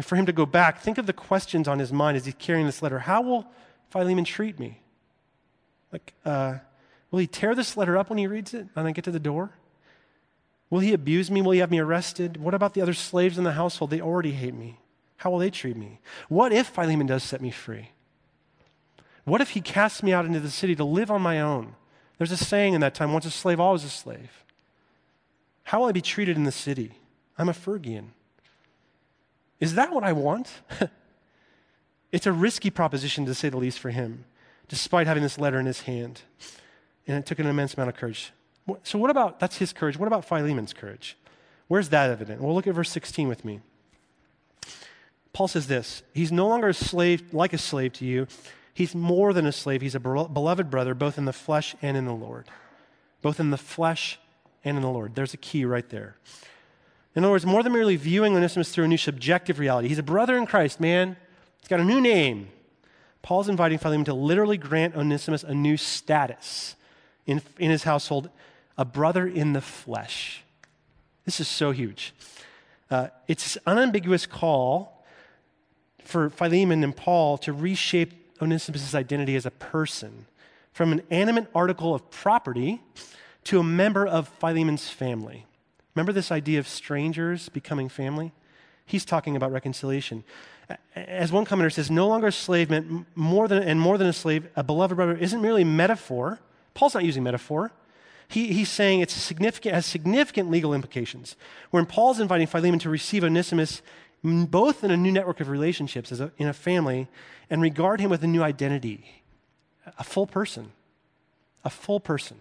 [0.00, 2.64] For him to go back, think of the questions on his mind as he's carrying
[2.64, 3.00] this letter.
[3.00, 3.46] How will
[3.90, 4.80] Philemon treat me?
[5.92, 6.54] Like, uh,
[7.10, 9.20] will he tear this letter up when he reads it and I get to the
[9.20, 9.52] door?
[10.68, 11.42] Will he abuse me?
[11.42, 12.38] Will he have me arrested?
[12.38, 13.90] What about the other slaves in the household?
[13.90, 14.78] They already hate me.
[15.18, 16.00] How will they treat me?
[16.28, 17.90] What if Philemon does set me free?
[19.24, 21.74] What if he casts me out into the city to live on my own?
[22.18, 24.44] There's a saying in that time once a slave, always a slave.
[25.64, 26.98] How will I be treated in the city?
[27.36, 28.12] I'm a Phrygian.
[29.58, 30.50] Is that what I want?
[32.12, 34.24] it's a risky proposition, to say the least, for him,
[34.68, 36.22] despite having this letter in his hand.
[37.06, 38.32] And it took an immense amount of courage.
[38.82, 39.96] So, what about that's his courage?
[39.96, 41.16] What about Philemon's courage?
[41.68, 42.40] Where's that evident?
[42.40, 43.60] Well, look at verse 16 with me.
[45.32, 48.26] Paul says this He's no longer a slave, like a slave to you.
[48.72, 49.80] He's more than a slave.
[49.80, 52.46] He's a beloved brother, both in the flesh and in the Lord.
[53.22, 54.18] Both in the flesh
[54.64, 55.14] and in the Lord.
[55.14, 56.16] There's a key right there.
[57.14, 60.02] In other words, more than merely viewing Onesimus through a new subjective reality, he's a
[60.02, 61.16] brother in Christ, man.
[61.58, 62.48] He's got a new name.
[63.22, 66.76] Paul's inviting Philemon to literally grant Onesimus a new status
[67.26, 68.28] in, in his household,
[68.78, 70.42] a brother in the flesh.
[71.24, 72.14] This is so huge.
[72.90, 75.04] Uh, it's an unambiguous call
[76.04, 80.26] for Philemon and Paul to reshape Onesimus' identity as a person
[80.72, 82.80] from an animate article of property
[83.44, 85.46] to a member of Philemon's family.
[85.94, 88.32] Remember this idea of strangers becoming family?
[88.84, 90.22] He's talking about reconciliation.
[90.94, 94.12] As one commentator says, no longer a slave meant more than, and more than a
[94.12, 96.38] slave, a beloved brother isn't merely metaphor.
[96.74, 97.72] Paul's not using metaphor.
[98.28, 101.36] He, he's saying it significant, has significant legal implications.
[101.70, 103.82] When Paul's inviting Philemon to receive Onesimus
[104.22, 107.08] both in a new network of relationships as a, in a family
[107.48, 109.22] and regard him with a new identity,
[109.98, 110.72] a full person,
[111.64, 112.36] a full person.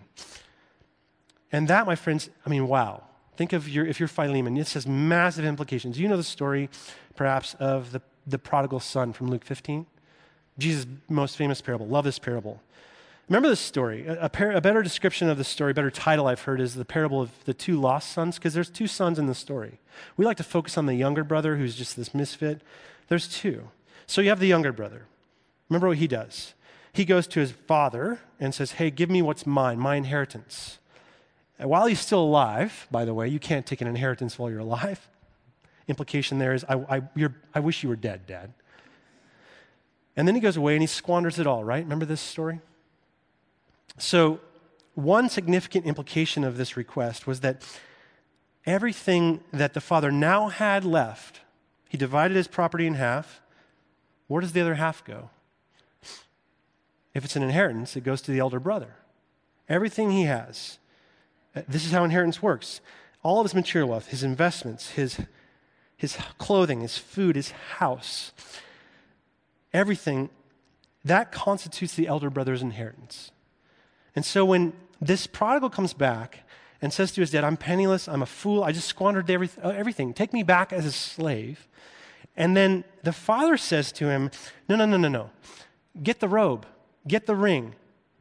[1.52, 3.04] And that, my friends, I mean, wow.
[3.38, 6.00] Think of your, if you're Philemon, this has massive implications.
[6.00, 6.70] You know the story,
[7.16, 9.86] perhaps, of the, the prodigal son from Luke 15?
[10.58, 11.86] Jesus' most famous parable.
[11.86, 12.62] Love this parable.
[13.28, 14.06] Remember this story.
[14.08, 17.22] A, par- a better description of the story, better title I've heard is the parable
[17.22, 19.80] of the two lost sons, because there's two sons in the story.
[20.16, 22.62] We like to focus on the younger brother who's just this misfit.
[23.08, 23.70] There's two.
[24.06, 25.06] So you have the younger brother.
[25.70, 26.54] Remember what he does?
[26.94, 30.78] He goes to his father and says, Hey, give me what's mine, my inheritance.
[31.58, 34.60] And while he's still alive, by the way, you can't take an inheritance while you're
[34.60, 35.08] alive.
[35.88, 37.02] Implication there is, I, I,
[37.56, 38.54] I wish you were dead, Dad.
[40.16, 41.84] And then he goes away and he squanders it all, right?
[41.84, 42.60] Remember this story?
[43.98, 44.40] So,
[44.94, 47.64] one significant implication of this request was that
[48.66, 51.42] everything that the father now had left,
[51.90, 53.42] he divided his property in half.
[54.28, 55.30] Where does the other half go?
[57.14, 58.96] If it's an inheritance, it goes to the elder brother.
[59.68, 60.80] Everything he has
[61.56, 62.82] uh, this is how inheritance works.
[63.24, 65.20] All of his material wealth, his investments, his,
[65.96, 68.34] his clothing, his food, his house,
[69.74, 70.30] everything,
[71.04, 73.32] that constitutes the elder brother's inheritance.
[74.16, 76.46] And so when this prodigal comes back,
[76.82, 80.14] and says to his dad, I'm penniless, I'm a fool, I just squandered everything.
[80.14, 81.68] Take me back as a slave.
[82.38, 84.30] And then the father says to him,
[84.68, 85.30] No, no, no, no, no.
[86.04, 86.66] Get the robe,
[87.08, 87.74] get the ring,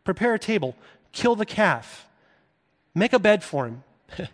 [0.04, 0.76] prepare a table,
[1.12, 2.09] kill the calf,
[2.94, 3.83] make a bed for him.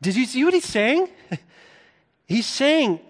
[0.00, 1.08] Did you see what he's saying?
[2.26, 3.00] he's saying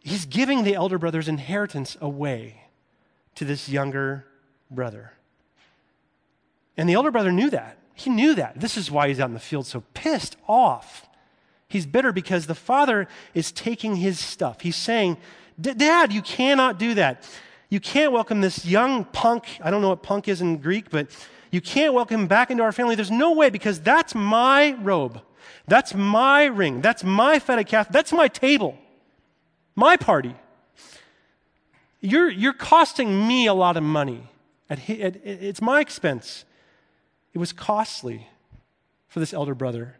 [0.00, 2.62] he's giving the elder brother's inheritance away
[3.34, 4.24] to this younger
[4.70, 5.12] brother.
[6.80, 7.76] And the elder brother knew that.
[7.92, 8.58] He knew that.
[8.58, 11.06] This is why he's out in the field so pissed off.
[11.68, 14.62] He's bitter because the father is taking his stuff.
[14.62, 15.18] He's saying,
[15.60, 17.28] Dad, you cannot do that.
[17.68, 19.44] You can't welcome this young punk.
[19.62, 21.08] I don't know what punk is in Greek, but
[21.50, 22.94] you can't welcome him back into our family.
[22.94, 25.20] There's no way because that's my robe.
[25.68, 26.80] That's my ring.
[26.80, 27.90] That's my fatted calf.
[27.90, 28.78] That's my table.
[29.74, 30.34] My party.
[32.00, 34.22] You're, you're costing me a lot of money.
[34.70, 36.46] At, at, it's my expense.
[37.32, 38.28] It was costly
[39.08, 39.96] for this elder brother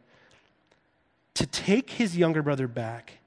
[1.35, 3.19] to take his younger brother back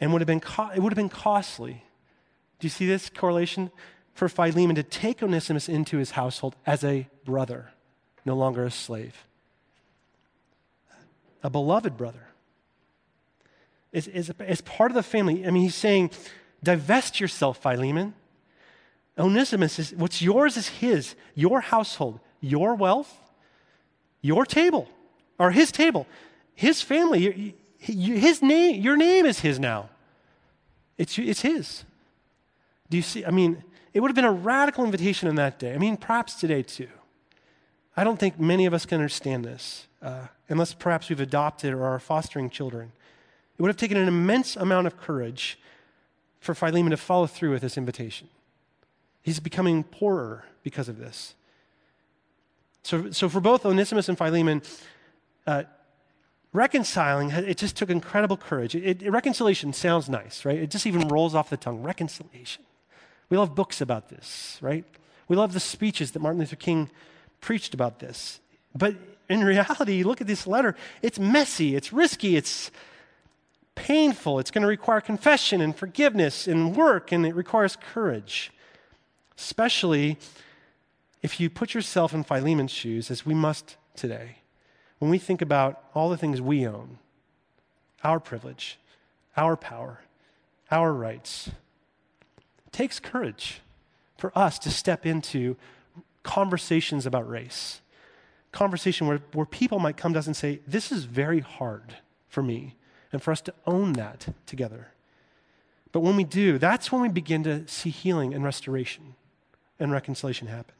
[0.00, 1.84] and would have been co- it would have been costly.
[2.58, 3.70] Do you see this correlation?
[4.14, 7.70] For Philemon to take Onesimus into his household as a brother,
[8.24, 9.24] no longer a slave.
[11.44, 12.26] A beloved brother.
[13.92, 16.10] As, as, as part of the family, I mean, he's saying,
[16.64, 18.14] divest yourself, Philemon.
[19.16, 23.16] Onesimus is what's yours is his, your household, your wealth,
[24.20, 24.88] your table,
[25.38, 26.06] or his table.
[26.54, 29.90] His family, his name, your name is his now.
[30.96, 31.84] It's, it's his.
[32.90, 33.24] Do you see?
[33.24, 33.62] I mean,
[33.94, 35.74] it would have been a radical invitation in that day.
[35.74, 36.88] I mean, perhaps today too.
[37.96, 41.84] I don't think many of us can understand this, uh, unless perhaps we've adopted or
[41.84, 42.92] are fostering children.
[43.58, 45.58] It would have taken an immense amount of courage
[46.38, 48.28] for Philemon to follow through with this invitation.
[49.22, 51.34] He's becoming poorer because of this.
[52.82, 54.62] So, so for both Onesimus and Philemon,
[55.46, 55.64] uh,
[56.52, 58.74] reconciling, it just took incredible courage.
[58.74, 60.58] It, it, reconciliation sounds nice, right?
[60.58, 61.82] It just even rolls off the tongue.
[61.82, 62.64] Reconciliation.
[63.28, 64.84] We love books about this, right?
[65.28, 66.90] We love the speeches that Martin Luther King
[67.40, 68.40] preached about this.
[68.74, 68.96] But
[69.28, 72.70] in reality, you look at this letter, it's messy, it's risky, it's
[73.74, 74.38] painful.
[74.38, 78.50] It's going to require confession and forgiveness and work, and it requires courage.
[79.36, 80.18] Especially
[81.22, 84.38] if you put yourself in Philemon's shoes, as we must today
[84.98, 86.98] when we think about all the things we own
[88.04, 88.78] our privilege,
[89.36, 90.00] our power,
[90.70, 91.50] our rights,
[92.66, 93.60] it takes courage
[94.16, 95.56] for us to step into
[96.22, 97.80] conversations about race.
[98.52, 101.96] Conversation where, where people might come to us and say, This is very hard
[102.28, 102.76] for me,
[103.12, 104.92] and for us to own that together.
[105.90, 109.14] But when we do, that's when we begin to see healing and restoration
[109.78, 110.74] and reconciliation happen.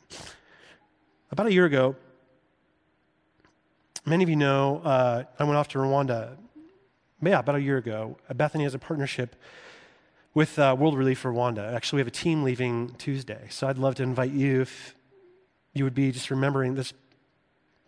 [1.31, 1.97] About a year ago,
[4.09, 6.35] Many of you know uh, I went off to Rwanda,
[7.23, 8.17] yeah, about a year ago.
[8.31, 9.37] Uh, Bethany has a partnership
[10.33, 11.75] with uh, World Relief Rwanda.
[11.75, 14.95] Actually, we have a team leaving Tuesday, so I'd love to invite you if
[15.75, 16.95] you would be just remembering this.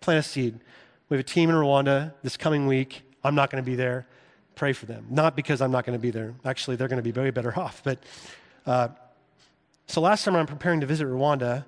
[0.00, 0.60] Plant a seed.
[1.08, 3.02] We have a team in Rwanda this coming week.
[3.24, 4.06] I'm not going to be there.
[4.56, 5.06] Pray for them.
[5.08, 6.34] Not because I'm not going to be there.
[6.44, 7.80] Actually, they're going to be very better off.
[7.82, 7.98] But
[8.66, 8.88] uh,
[9.90, 11.64] so last summer, I'm preparing to visit Rwanda.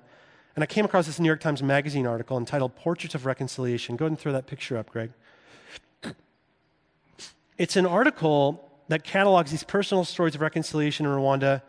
[0.55, 3.95] And I came across this New York Times Magazine article entitled Portraits of Reconciliation.
[3.95, 5.11] Go ahead and throw that picture up, Greg.
[7.57, 11.61] It's an article that catalogs these personal stories of reconciliation in Rwanda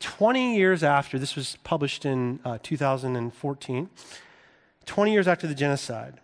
[0.00, 3.90] 20 years after, this was published in uh, 2014,
[4.86, 6.20] 20 years after the genocide.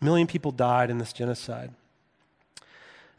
[0.00, 1.70] A million people died in this genocide.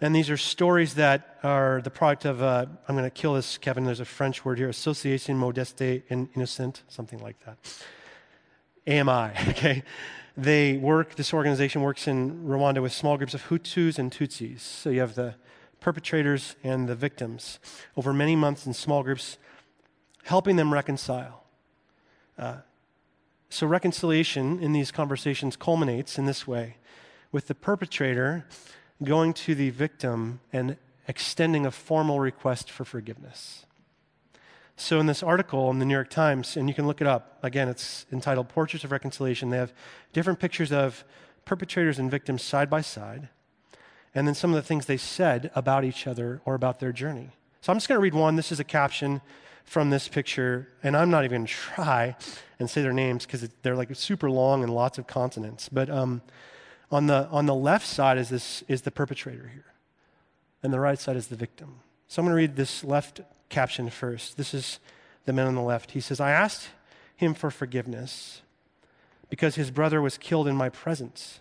[0.01, 3.57] And these are stories that are the product of, uh, I'm going to kill this,
[3.57, 3.85] Kevin.
[3.85, 7.57] There's a French word here, Association Modeste and Innocent, something like that.
[8.87, 9.83] AMI, okay?
[10.35, 14.59] They work, this organization works in Rwanda with small groups of Hutus and Tutsis.
[14.59, 15.35] So you have the
[15.79, 17.59] perpetrators and the victims
[17.95, 19.37] over many months in small groups,
[20.23, 21.43] helping them reconcile.
[22.37, 22.57] Uh,
[23.49, 26.75] so reconciliation in these conversations culminates in this way
[27.31, 28.45] with the perpetrator
[29.03, 30.77] going to the victim and
[31.07, 33.65] extending a formal request for forgiveness.
[34.77, 37.39] So, in this article in the New York Times, and you can look it up,
[37.43, 39.49] again, it's entitled Portraits of Reconciliation.
[39.49, 39.73] They have
[40.11, 41.05] different pictures of
[41.45, 43.29] perpetrators and victims side by side,
[44.13, 47.29] and then some of the things they said about each other or about their journey.
[47.61, 48.35] So, I'm just going to read one.
[48.35, 49.21] This is a caption
[49.63, 52.15] from this picture, and I'm not even going to try
[52.59, 55.69] and say their names because they're like super long and lots of consonants.
[55.69, 56.21] But um,
[56.91, 59.73] on, the, on the left side is, this, is the perpetrator here,
[60.63, 61.79] and the right side is the victim.
[62.07, 64.37] So I'm going to read this left caption first.
[64.37, 64.79] This is
[65.25, 65.91] the man on the left.
[65.91, 66.69] He says, I asked
[67.15, 68.41] him for forgiveness
[69.29, 71.39] because his brother was killed in my presence.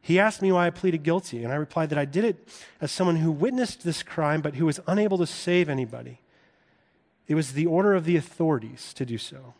[0.00, 2.48] He asked me why I pleaded guilty, and I replied that I did it
[2.80, 6.20] as someone who witnessed this crime but who was unable to save anybody.
[7.28, 9.54] It was the order of the authorities to do so.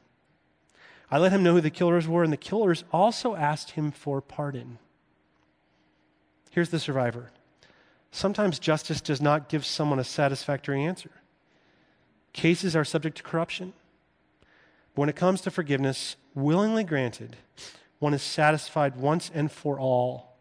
[1.11, 4.21] I let him know who the killers were, and the killers also asked him for
[4.21, 4.79] pardon.
[6.53, 7.31] Here's the survivor.
[8.11, 11.11] Sometimes justice does not give someone a satisfactory answer.
[12.35, 13.73] Cases are subject to corruption.
[14.95, 17.39] But when it comes to forgiveness, willingly granted,
[18.01, 20.37] one is satisfied once and for all.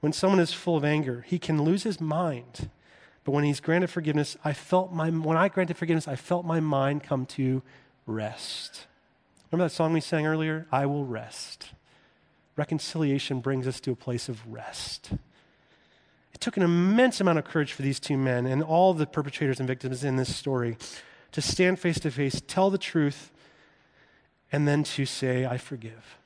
[0.00, 2.70] When someone is full of anger, he can lose his mind.
[3.24, 6.60] But when he's granted forgiveness, I felt my when I granted forgiveness, I felt my
[6.60, 7.62] mind come to
[8.06, 8.86] rest.
[9.52, 10.66] Remember that song we sang earlier?
[10.72, 11.72] I will rest.
[12.56, 15.12] Reconciliation brings us to a place of rest.
[16.32, 19.58] It took an immense amount of courage for these two men and all the perpetrators
[19.60, 20.76] and victims in this story
[21.32, 23.32] to stand face to face, tell the truth,
[24.52, 26.18] and then to say, I forgive.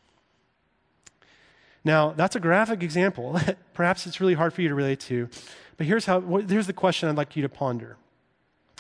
[1.85, 3.41] Now, that's a graphic example.
[3.75, 5.29] Perhaps it's really hard for you to relate to,
[5.77, 7.97] but here's, how, here's the question I'd like you to ponder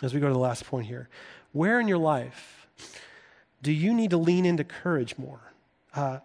[0.02, 1.08] as we go to the last point here.
[1.52, 2.68] Where in your life
[3.62, 5.40] do you need to lean into courage more
[5.94, 6.18] uh,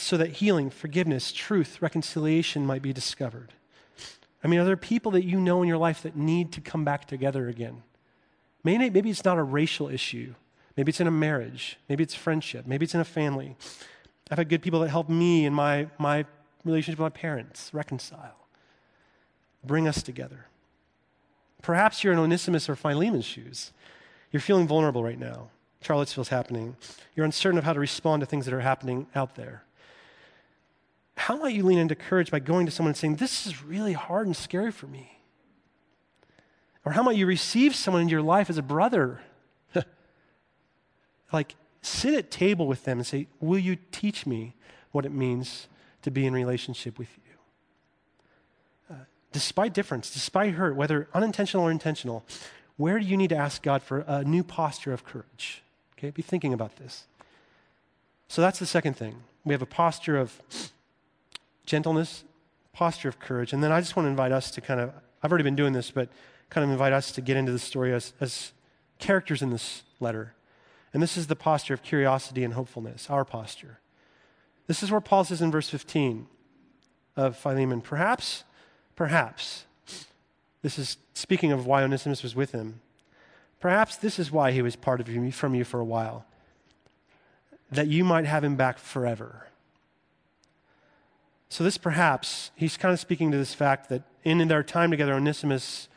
[0.00, 3.52] so that healing, forgiveness, truth, reconciliation might be discovered?
[4.42, 6.84] I mean, are there people that you know in your life that need to come
[6.84, 7.82] back together again?
[8.64, 10.34] Maybe, it's not a racial issue.
[10.76, 11.78] Maybe it's in a marriage.
[11.88, 12.66] Maybe it's friendship.
[12.66, 13.56] Maybe it's in a family.
[14.30, 16.24] I've had good people that help me in my, my
[16.64, 18.46] relationship with my parents reconcile,
[19.64, 20.46] bring us together.
[21.62, 23.72] Perhaps you're in Onesimus or Philemon's shoes.
[24.32, 25.50] You're feeling vulnerable right now.
[25.82, 26.76] Charlottesville's happening.
[27.14, 29.64] You're uncertain of how to respond to things that are happening out there.
[31.20, 33.92] How might you lean into courage by going to someone and saying, This is really
[33.92, 35.18] hard and scary for me?
[36.82, 39.20] Or how might you receive someone in your life as a brother?
[41.32, 44.54] like, sit at table with them and say, Will you teach me
[44.92, 45.68] what it means
[46.00, 48.94] to be in relationship with you?
[48.96, 52.24] Uh, despite difference, despite hurt, whether unintentional or intentional,
[52.78, 55.62] where do you need to ask God for a new posture of courage?
[55.98, 57.04] Okay, be thinking about this.
[58.28, 59.16] So that's the second thing.
[59.44, 60.40] We have a posture of
[61.70, 62.24] gentleness,
[62.72, 63.52] posture of courage.
[63.52, 64.92] And then I just want to invite us to kind of,
[65.22, 66.08] I've already been doing this, but
[66.50, 68.52] kind of invite us to get into the story as, as
[68.98, 70.34] characters in this letter.
[70.92, 73.78] And this is the posture of curiosity and hopefulness, our posture.
[74.66, 76.26] This is where Paul says in verse 15
[77.16, 78.42] of Philemon, perhaps,
[78.96, 79.64] perhaps,
[80.62, 82.80] this is speaking of why Onesimus was with him.
[83.60, 86.24] Perhaps this is why he was from you, from you for a while,
[87.70, 89.49] that you might have him back forever.
[91.50, 95.14] So, this perhaps, he's kind of speaking to this fact that in their time together,
[95.14, 95.88] Onesimus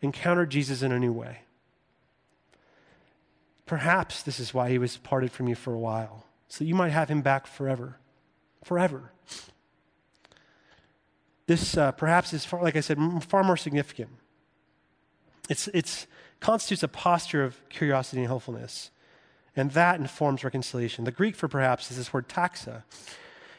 [0.00, 1.40] encountered Jesus in a new way.
[3.66, 6.90] Perhaps this is why he was parted from you for a while, so you might
[6.90, 7.98] have him back forever.
[8.62, 9.10] Forever.
[11.46, 14.10] This uh, perhaps is, far, like I said, far more significant.
[15.48, 16.06] It's, it's
[16.38, 18.90] constitutes a posture of curiosity and hopefulness,
[19.56, 21.04] and that informs reconciliation.
[21.04, 22.84] The Greek for perhaps is this word tacha,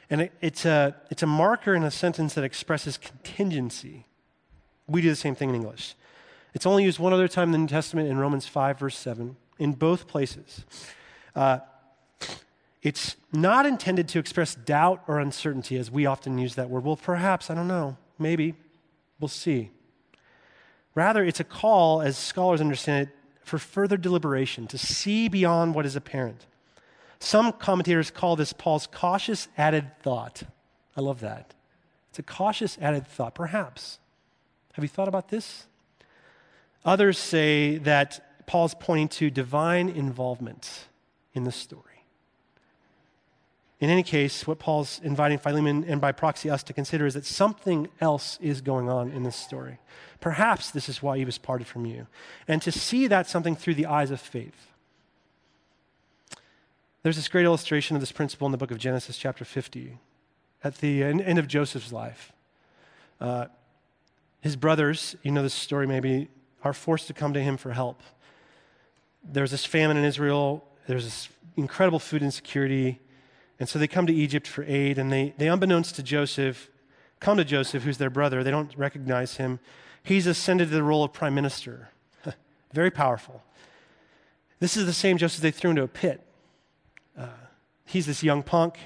[0.10, 4.06] and it, it's, a, it's a marker in a sentence that expresses contingency.
[4.88, 5.96] We do the same thing in English.
[6.54, 9.36] It's only used one other time in the New Testament in Romans 5, verse 7
[9.60, 10.66] in both places.
[11.36, 11.60] Uh,
[12.82, 16.84] it's not intended to express doubt or uncertainty, as we often use that word.
[16.84, 18.56] Well, perhaps, I don't know, maybe,
[19.20, 19.72] we'll see.
[20.94, 25.86] Rather, it's a call, as scholars understand it, for further deliberation, to see beyond what
[25.86, 26.46] is apparent.
[27.24, 30.44] Some commentators call this Paul's cautious added thought.
[30.98, 31.54] I love that.
[32.10, 33.98] It's a cautious added thought, perhaps.
[34.74, 35.66] Have you thought about this?
[36.84, 40.88] Others say that Paul's pointing to divine involvement
[41.34, 42.04] in the story.
[43.80, 47.26] In any case, what Paul's inviting Philemon and by proxy us to consider is that
[47.26, 49.80] something else is going on in this story.
[50.20, 52.06] Perhaps this is why he was parted from you.
[52.50, 54.73] And to see that something through the eyes of faith.
[57.04, 60.00] There's this great illustration of this principle in the book of Genesis, chapter 50,
[60.64, 62.32] at the end of Joseph's life.
[63.22, 63.46] Uh,
[64.42, 66.30] his brothers, you know this story maybe,
[66.64, 68.02] are forced to come to him for help
[69.24, 73.00] there's this famine in Israel, there's this incredible food insecurity.
[73.60, 76.70] And so they come to Egypt for aid, and they, they unbeknownst to Joseph,
[77.20, 78.44] come to Joseph, who's their brother.
[78.44, 79.60] They don't recognize him.
[80.02, 81.90] He's ascended to the role of prime minister.
[82.74, 83.44] Very powerful.
[84.60, 86.26] This is the same Joseph they threw into a pit.
[87.18, 87.28] Uh,
[87.86, 88.78] he's this young punk.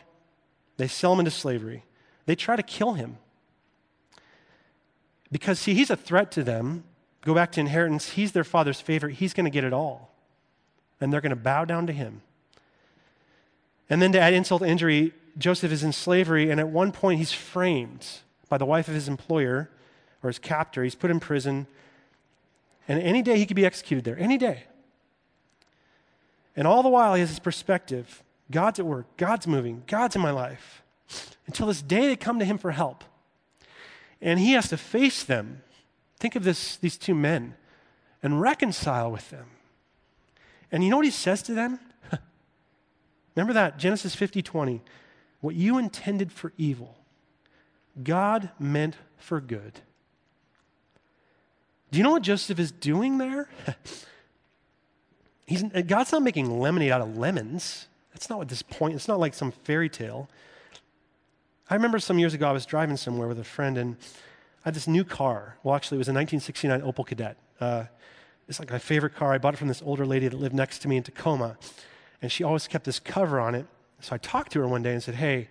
[0.77, 1.83] They sell him into slavery.
[2.25, 3.17] They try to kill him.
[5.31, 6.83] Because, see, he's a threat to them.
[7.21, 8.11] Go back to inheritance.
[8.11, 9.15] He's their father's favorite.
[9.15, 10.13] He's going to get it all
[10.99, 12.21] and they're going to bow down to him.
[13.89, 17.19] And then to add insult to injury, Joseph is in slavery, and at one point
[17.19, 18.05] he's framed
[18.49, 19.69] by the wife of his employer
[20.23, 20.83] or his captor.
[20.83, 21.67] He's put in prison,
[22.87, 24.63] and any day he could be executed there, any day.
[26.57, 30.21] And all the while, he has this perspective God's at work, God's moving, God's in
[30.21, 30.81] my life.
[31.45, 33.03] Until this day, they come to him for help.
[34.21, 35.61] And he has to face them.
[36.19, 37.55] Think of this, these two men
[38.23, 39.45] and reconcile with them.
[40.71, 41.79] And you know what he says to them?
[43.35, 44.81] Remember that, Genesis 50 20.
[45.39, 46.97] What you intended for evil,
[48.03, 49.81] God meant for good.
[51.91, 53.47] Do you know what Joseph is doing there?
[55.47, 57.87] He's, God's not making lemonade out of lemons.
[58.13, 60.29] That's not what this point, it's not like some fairy tale.
[61.69, 63.95] I remember some years ago I was driving somewhere with a friend and
[64.65, 65.57] I had this new car.
[65.63, 67.35] Well, actually, it was a 1969 Opel Kadett.
[67.61, 67.85] Uh,
[68.49, 69.33] it's like my favorite car.
[69.33, 71.57] I bought it from this older lady that lived next to me in Tacoma,
[72.21, 73.65] and she always kept this cover on it.
[74.01, 75.49] So I talked to her one day and said, Hey,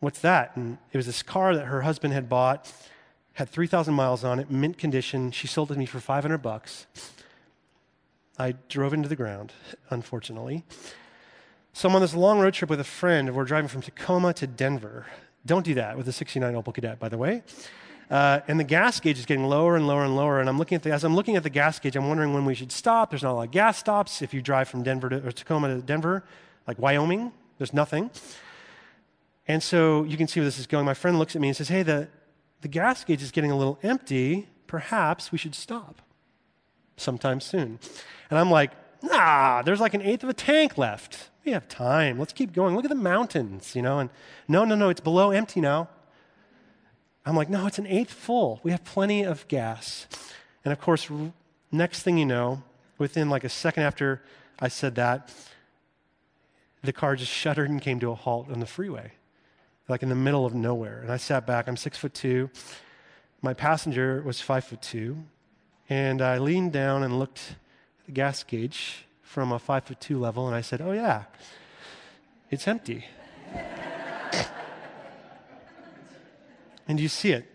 [0.00, 0.56] what's that?
[0.56, 2.70] And it was this car that her husband had bought,
[3.34, 5.30] had 3,000 miles on it, mint condition.
[5.30, 6.86] She sold it to me for 500 bucks.
[8.38, 9.52] I drove into the ground,
[9.88, 10.64] unfortunately.
[11.72, 13.34] So I'm on this long road trip with a friend.
[13.34, 15.06] We're driving from Tacoma to Denver.
[15.46, 17.42] Don't do that with a 69 Opel Kadett, by the way.
[18.10, 20.40] Uh, and the gas gauge is getting lower and lower and lower.
[20.40, 22.44] And I'm looking at the, as I'm looking at the gas gauge, I'm wondering when
[22.44, 23.10] we should stop.
[23.10, 24.22] There's not a lot of gas stops.
[24.22, 26.24] If you drive from Denver to, or Tacoma to Denver,
[26.66, 28.10] like Wyoming, there's nothing.
[29.48, 30.84] And so you can see where this is going.
[30.84, 32.08] My friend looks at me and says, Hey, the,
[32.60, 34.48] the gas gauge is getting a little empty.
[34.66, 36.02] Perhaps we should stop
[36.96, 37.78] sometime soon.
[38.30, 38.72] And I'm like,
[39.02, 41.30] Nah, there's like an eighth of a tank left.
[41.44, 42.18] We have time.
[42.18, 42.74] Let's keep going.
[42.74, 43.98] Look at the mountains, you know.
[43.98, 44.10] And
[44.48, 45.88] no, no, no, it's below empty now.
[47.24, 48.60] I'm like, no, it's an eighth full.
[48.62, 50.06] We have plenty of gas.
[50.64, 51.08] And of course,
[51.70, 52.62] next thing you know,
[52.98, 54.22] within like a second after
[54.58, 55.32] I said that,
[56.82, 59.12] the car just shuddered and came to a halt on the freeway,
[59.88, 61.00] like in the middle of nowhere.
[61.00, 61.68] And I sat back.
[61.68, 62.50] I'm six foot two.
[63.42, 65.24] My passenger was five foot two.
[65.88, 67.56] And I leaned down and looked
[68.00, 71.24] at the gas gauge from a five foot two level, and I said, Oh, yeah,
[72.50, 73.04] it's empty.
[76.88, 77.46] And you see it?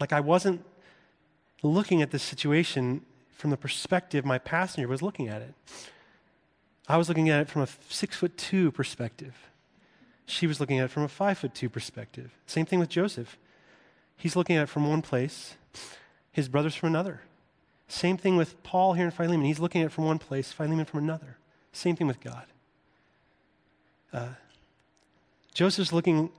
[0.00, 0.64] Like I wasn't
[1.62, 3.04] looking at this situation
[3.36, 5.54] from the perspective my passenger was looking at it.
[6.86, 9.34] I was looking at it from a six foot two perspective.
[10.26, 12.32] She was looking at it from a five foot two perspective.
[12.46, 13.38] Same thing with Joseph.
[14.16, 15.56] He's looking at it from one place,
[16.30, 17.22] his brother's from another.
[17.88, 19.44] Same thing with Paul here in Philemon.
[19.44, 21.36] He's looking at it from one place, Philemon from another.
[21.72, 22.44] Same thing with God.
[24.12, 24.28] Uh,
[25.52, 26.30] Joseph's looking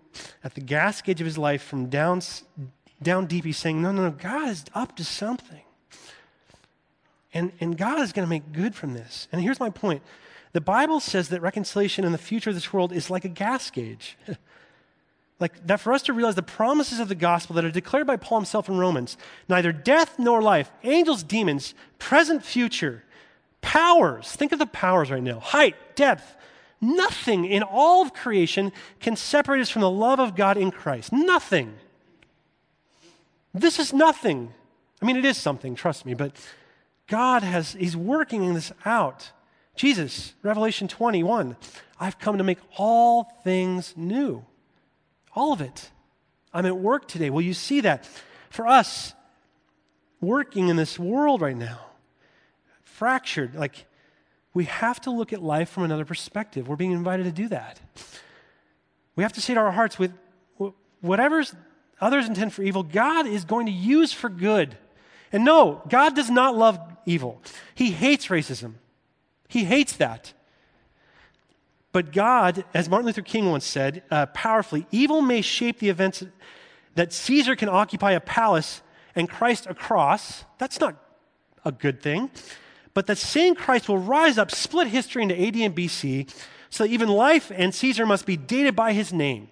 [0.43, 2.21] at the gas gauge of his life from down,
[3.01, 3.45] down deep.
[3.45, 5.61] He's saying, No, no, no, God is up to something.
[7.33, 9.27] And, and God is going to make good from this.
[9.31, 10.01] And here's my point
[10.53, 13.69] the Bible says that reconciliation in the future of this world is like a gas
[13.69, 14.17] gauge.
[15.39, 18.15] like that for us to realize the promises of the gospel that are declared by
[18.15, 19.17] Paul himself in Romans
[19.49, 23.03] neither death nor life, angels, demons, present, future,
[23.61, 24.31] powers.
[24.31, 26.35] Think of the powers right now height, depth,
[26.81, 31.11] Nothing in all of creation can separate us from the love of God in Christ.
[31.11, 31.75] Nothing.
[33.53, 34.53] This is nothing.
[35.01, 36.35] I mean, it is something, trust me, but
[37.07, 39.31] God has, He's working this out.
[39.75, 41.55] Jesus, Revelation 21,
[41.99, 44.45] I've come to make all things new.
[45.35, 45.91] All of it.
[46.53, 47.29] I'm at work today.
[47.29, 48.07] Will you see that?
[48.49, 49.13] For us,
[50.21, 51.79] working in this world right now,
[52.81, 53.85] fractured, like
[54.53, 56.69] we have to look at life from another perspective.
[56.69, 57.79] We're being invited to do that.
[59.17, 60.13] We have to say to our hearts, with
[61.01, 61.43] whatever
[61.99, 64.77] others intend for evil, God is going to use for good.
[65.33, 67.41] And no, God does not love evil.
[67.75, 68.75] He hates racism.
[69.49, 70.33] He hates that.
[71.95, 76.23] But God, as Martin Luther King once said uh, powerfully, evil may shape the events
[76.95, 78.81] that Caesar can occupy a palace
[79.15, 80.43] and Christ a cross.
[80.57, 80.95] That's not
[81.63, 82.29] a good thing
[82.95, 86.33] but that same Christ will rise up, split history into AD and BC,
[86.71, 89.49] so that even life and Caesar must be dated by his name.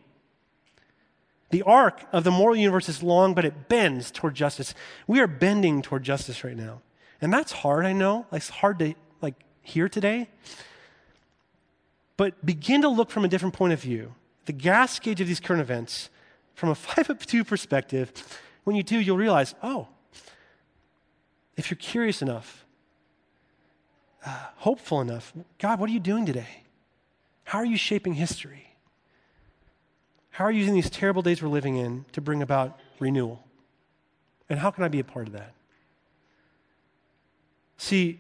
[1.52, 4.74] The arc of the moral universe is long, but it bends toward justice.
[5.06, 6.82] We are bending toward justice right now.
[7.22, 8.26] And that's hard, I know.
[8.32, 10.30] It's hard to like hear today.
[12.18, 14.14] But begin to look from a different point of view.
[14.46, 16.10] The gas gauge of these current events
[16.56, 18.12] from a 5 up 2 perspective.
[18.64, 19.88] When you do, you'll realize, oh,
[21.56, 22.66] if you're curious enough,
[24.26, 26.64] uh, hopeful enough God, what are you doing today?
[27.44, 28.68] How are you shaping history?
[30.32, 33.44] How are you using these terrible days we're living in to bring about renewal?
[34.50, 35.54] And how can I be a part of that?
[37.78, 38.20] See,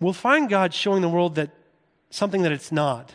[0.00, 1.50] we'll find God showing the world that
[2.10, 3.14] something that it's not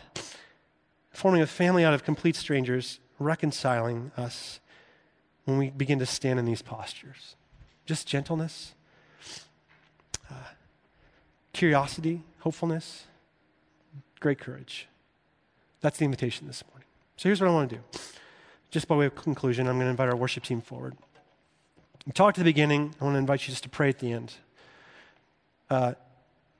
[1.12, 4.60] forming a family out of complete strangers, reconciling us
[5.44, 7.36] when we begin to stand in these postures.
[7.86, 8.74] Just gentleness,
[10.30, 10.34] uh,
[11.52, 13.04] curiosity, hopefulness,
[14.20, 14.88] great courage.
[15.80, 16.88] That's the invitation this morning.
[17.16, 17.82] So here's what I want to do.
[18.70, 20.96] Just by way of conclusion, I'm going to invite our worship team forward.
[22.06, 22.94] We talked at the beginning.
[23.00, 24.34] I want to invite you just to pray at the end.
[25.70, 25.94] Uh,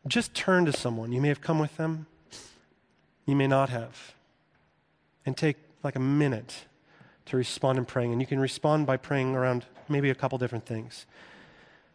[0.06, 1.12] just turn to someone.
[1.12, 2.06] You may have come with them,
[3.26, 4.14] you may not have.
[5.26, 6.64] And take like a minute
[7.26, 8.12] to respond in praying.
[8.12, 11.06] And you can respond by praying around maybe a couple different things.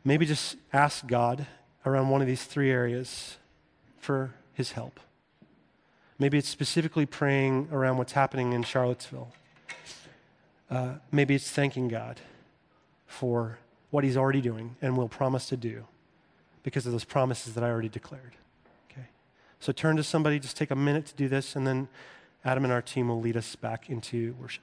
[0.04, 1.46] Maybe just ask God
[1.86, 3.38] around one of these three areas
[4.00, 5.00] for his help.
[6.18, 9.32] Maybe it's specifically praying around what's happening in Charlottesville.
[10.70, 12.20] Uh, maybe it's thanking God
[13.08, 13.60] for
[13.90, 15.86] what he's already doing and will promise to do
[16.64, 18.34] because of those promises that I already declared.
[19.60, 21.90] So turn to somebody, just take a minute to do this, and then
[22.46, 24.58] Adam and our team will lead us back into worship.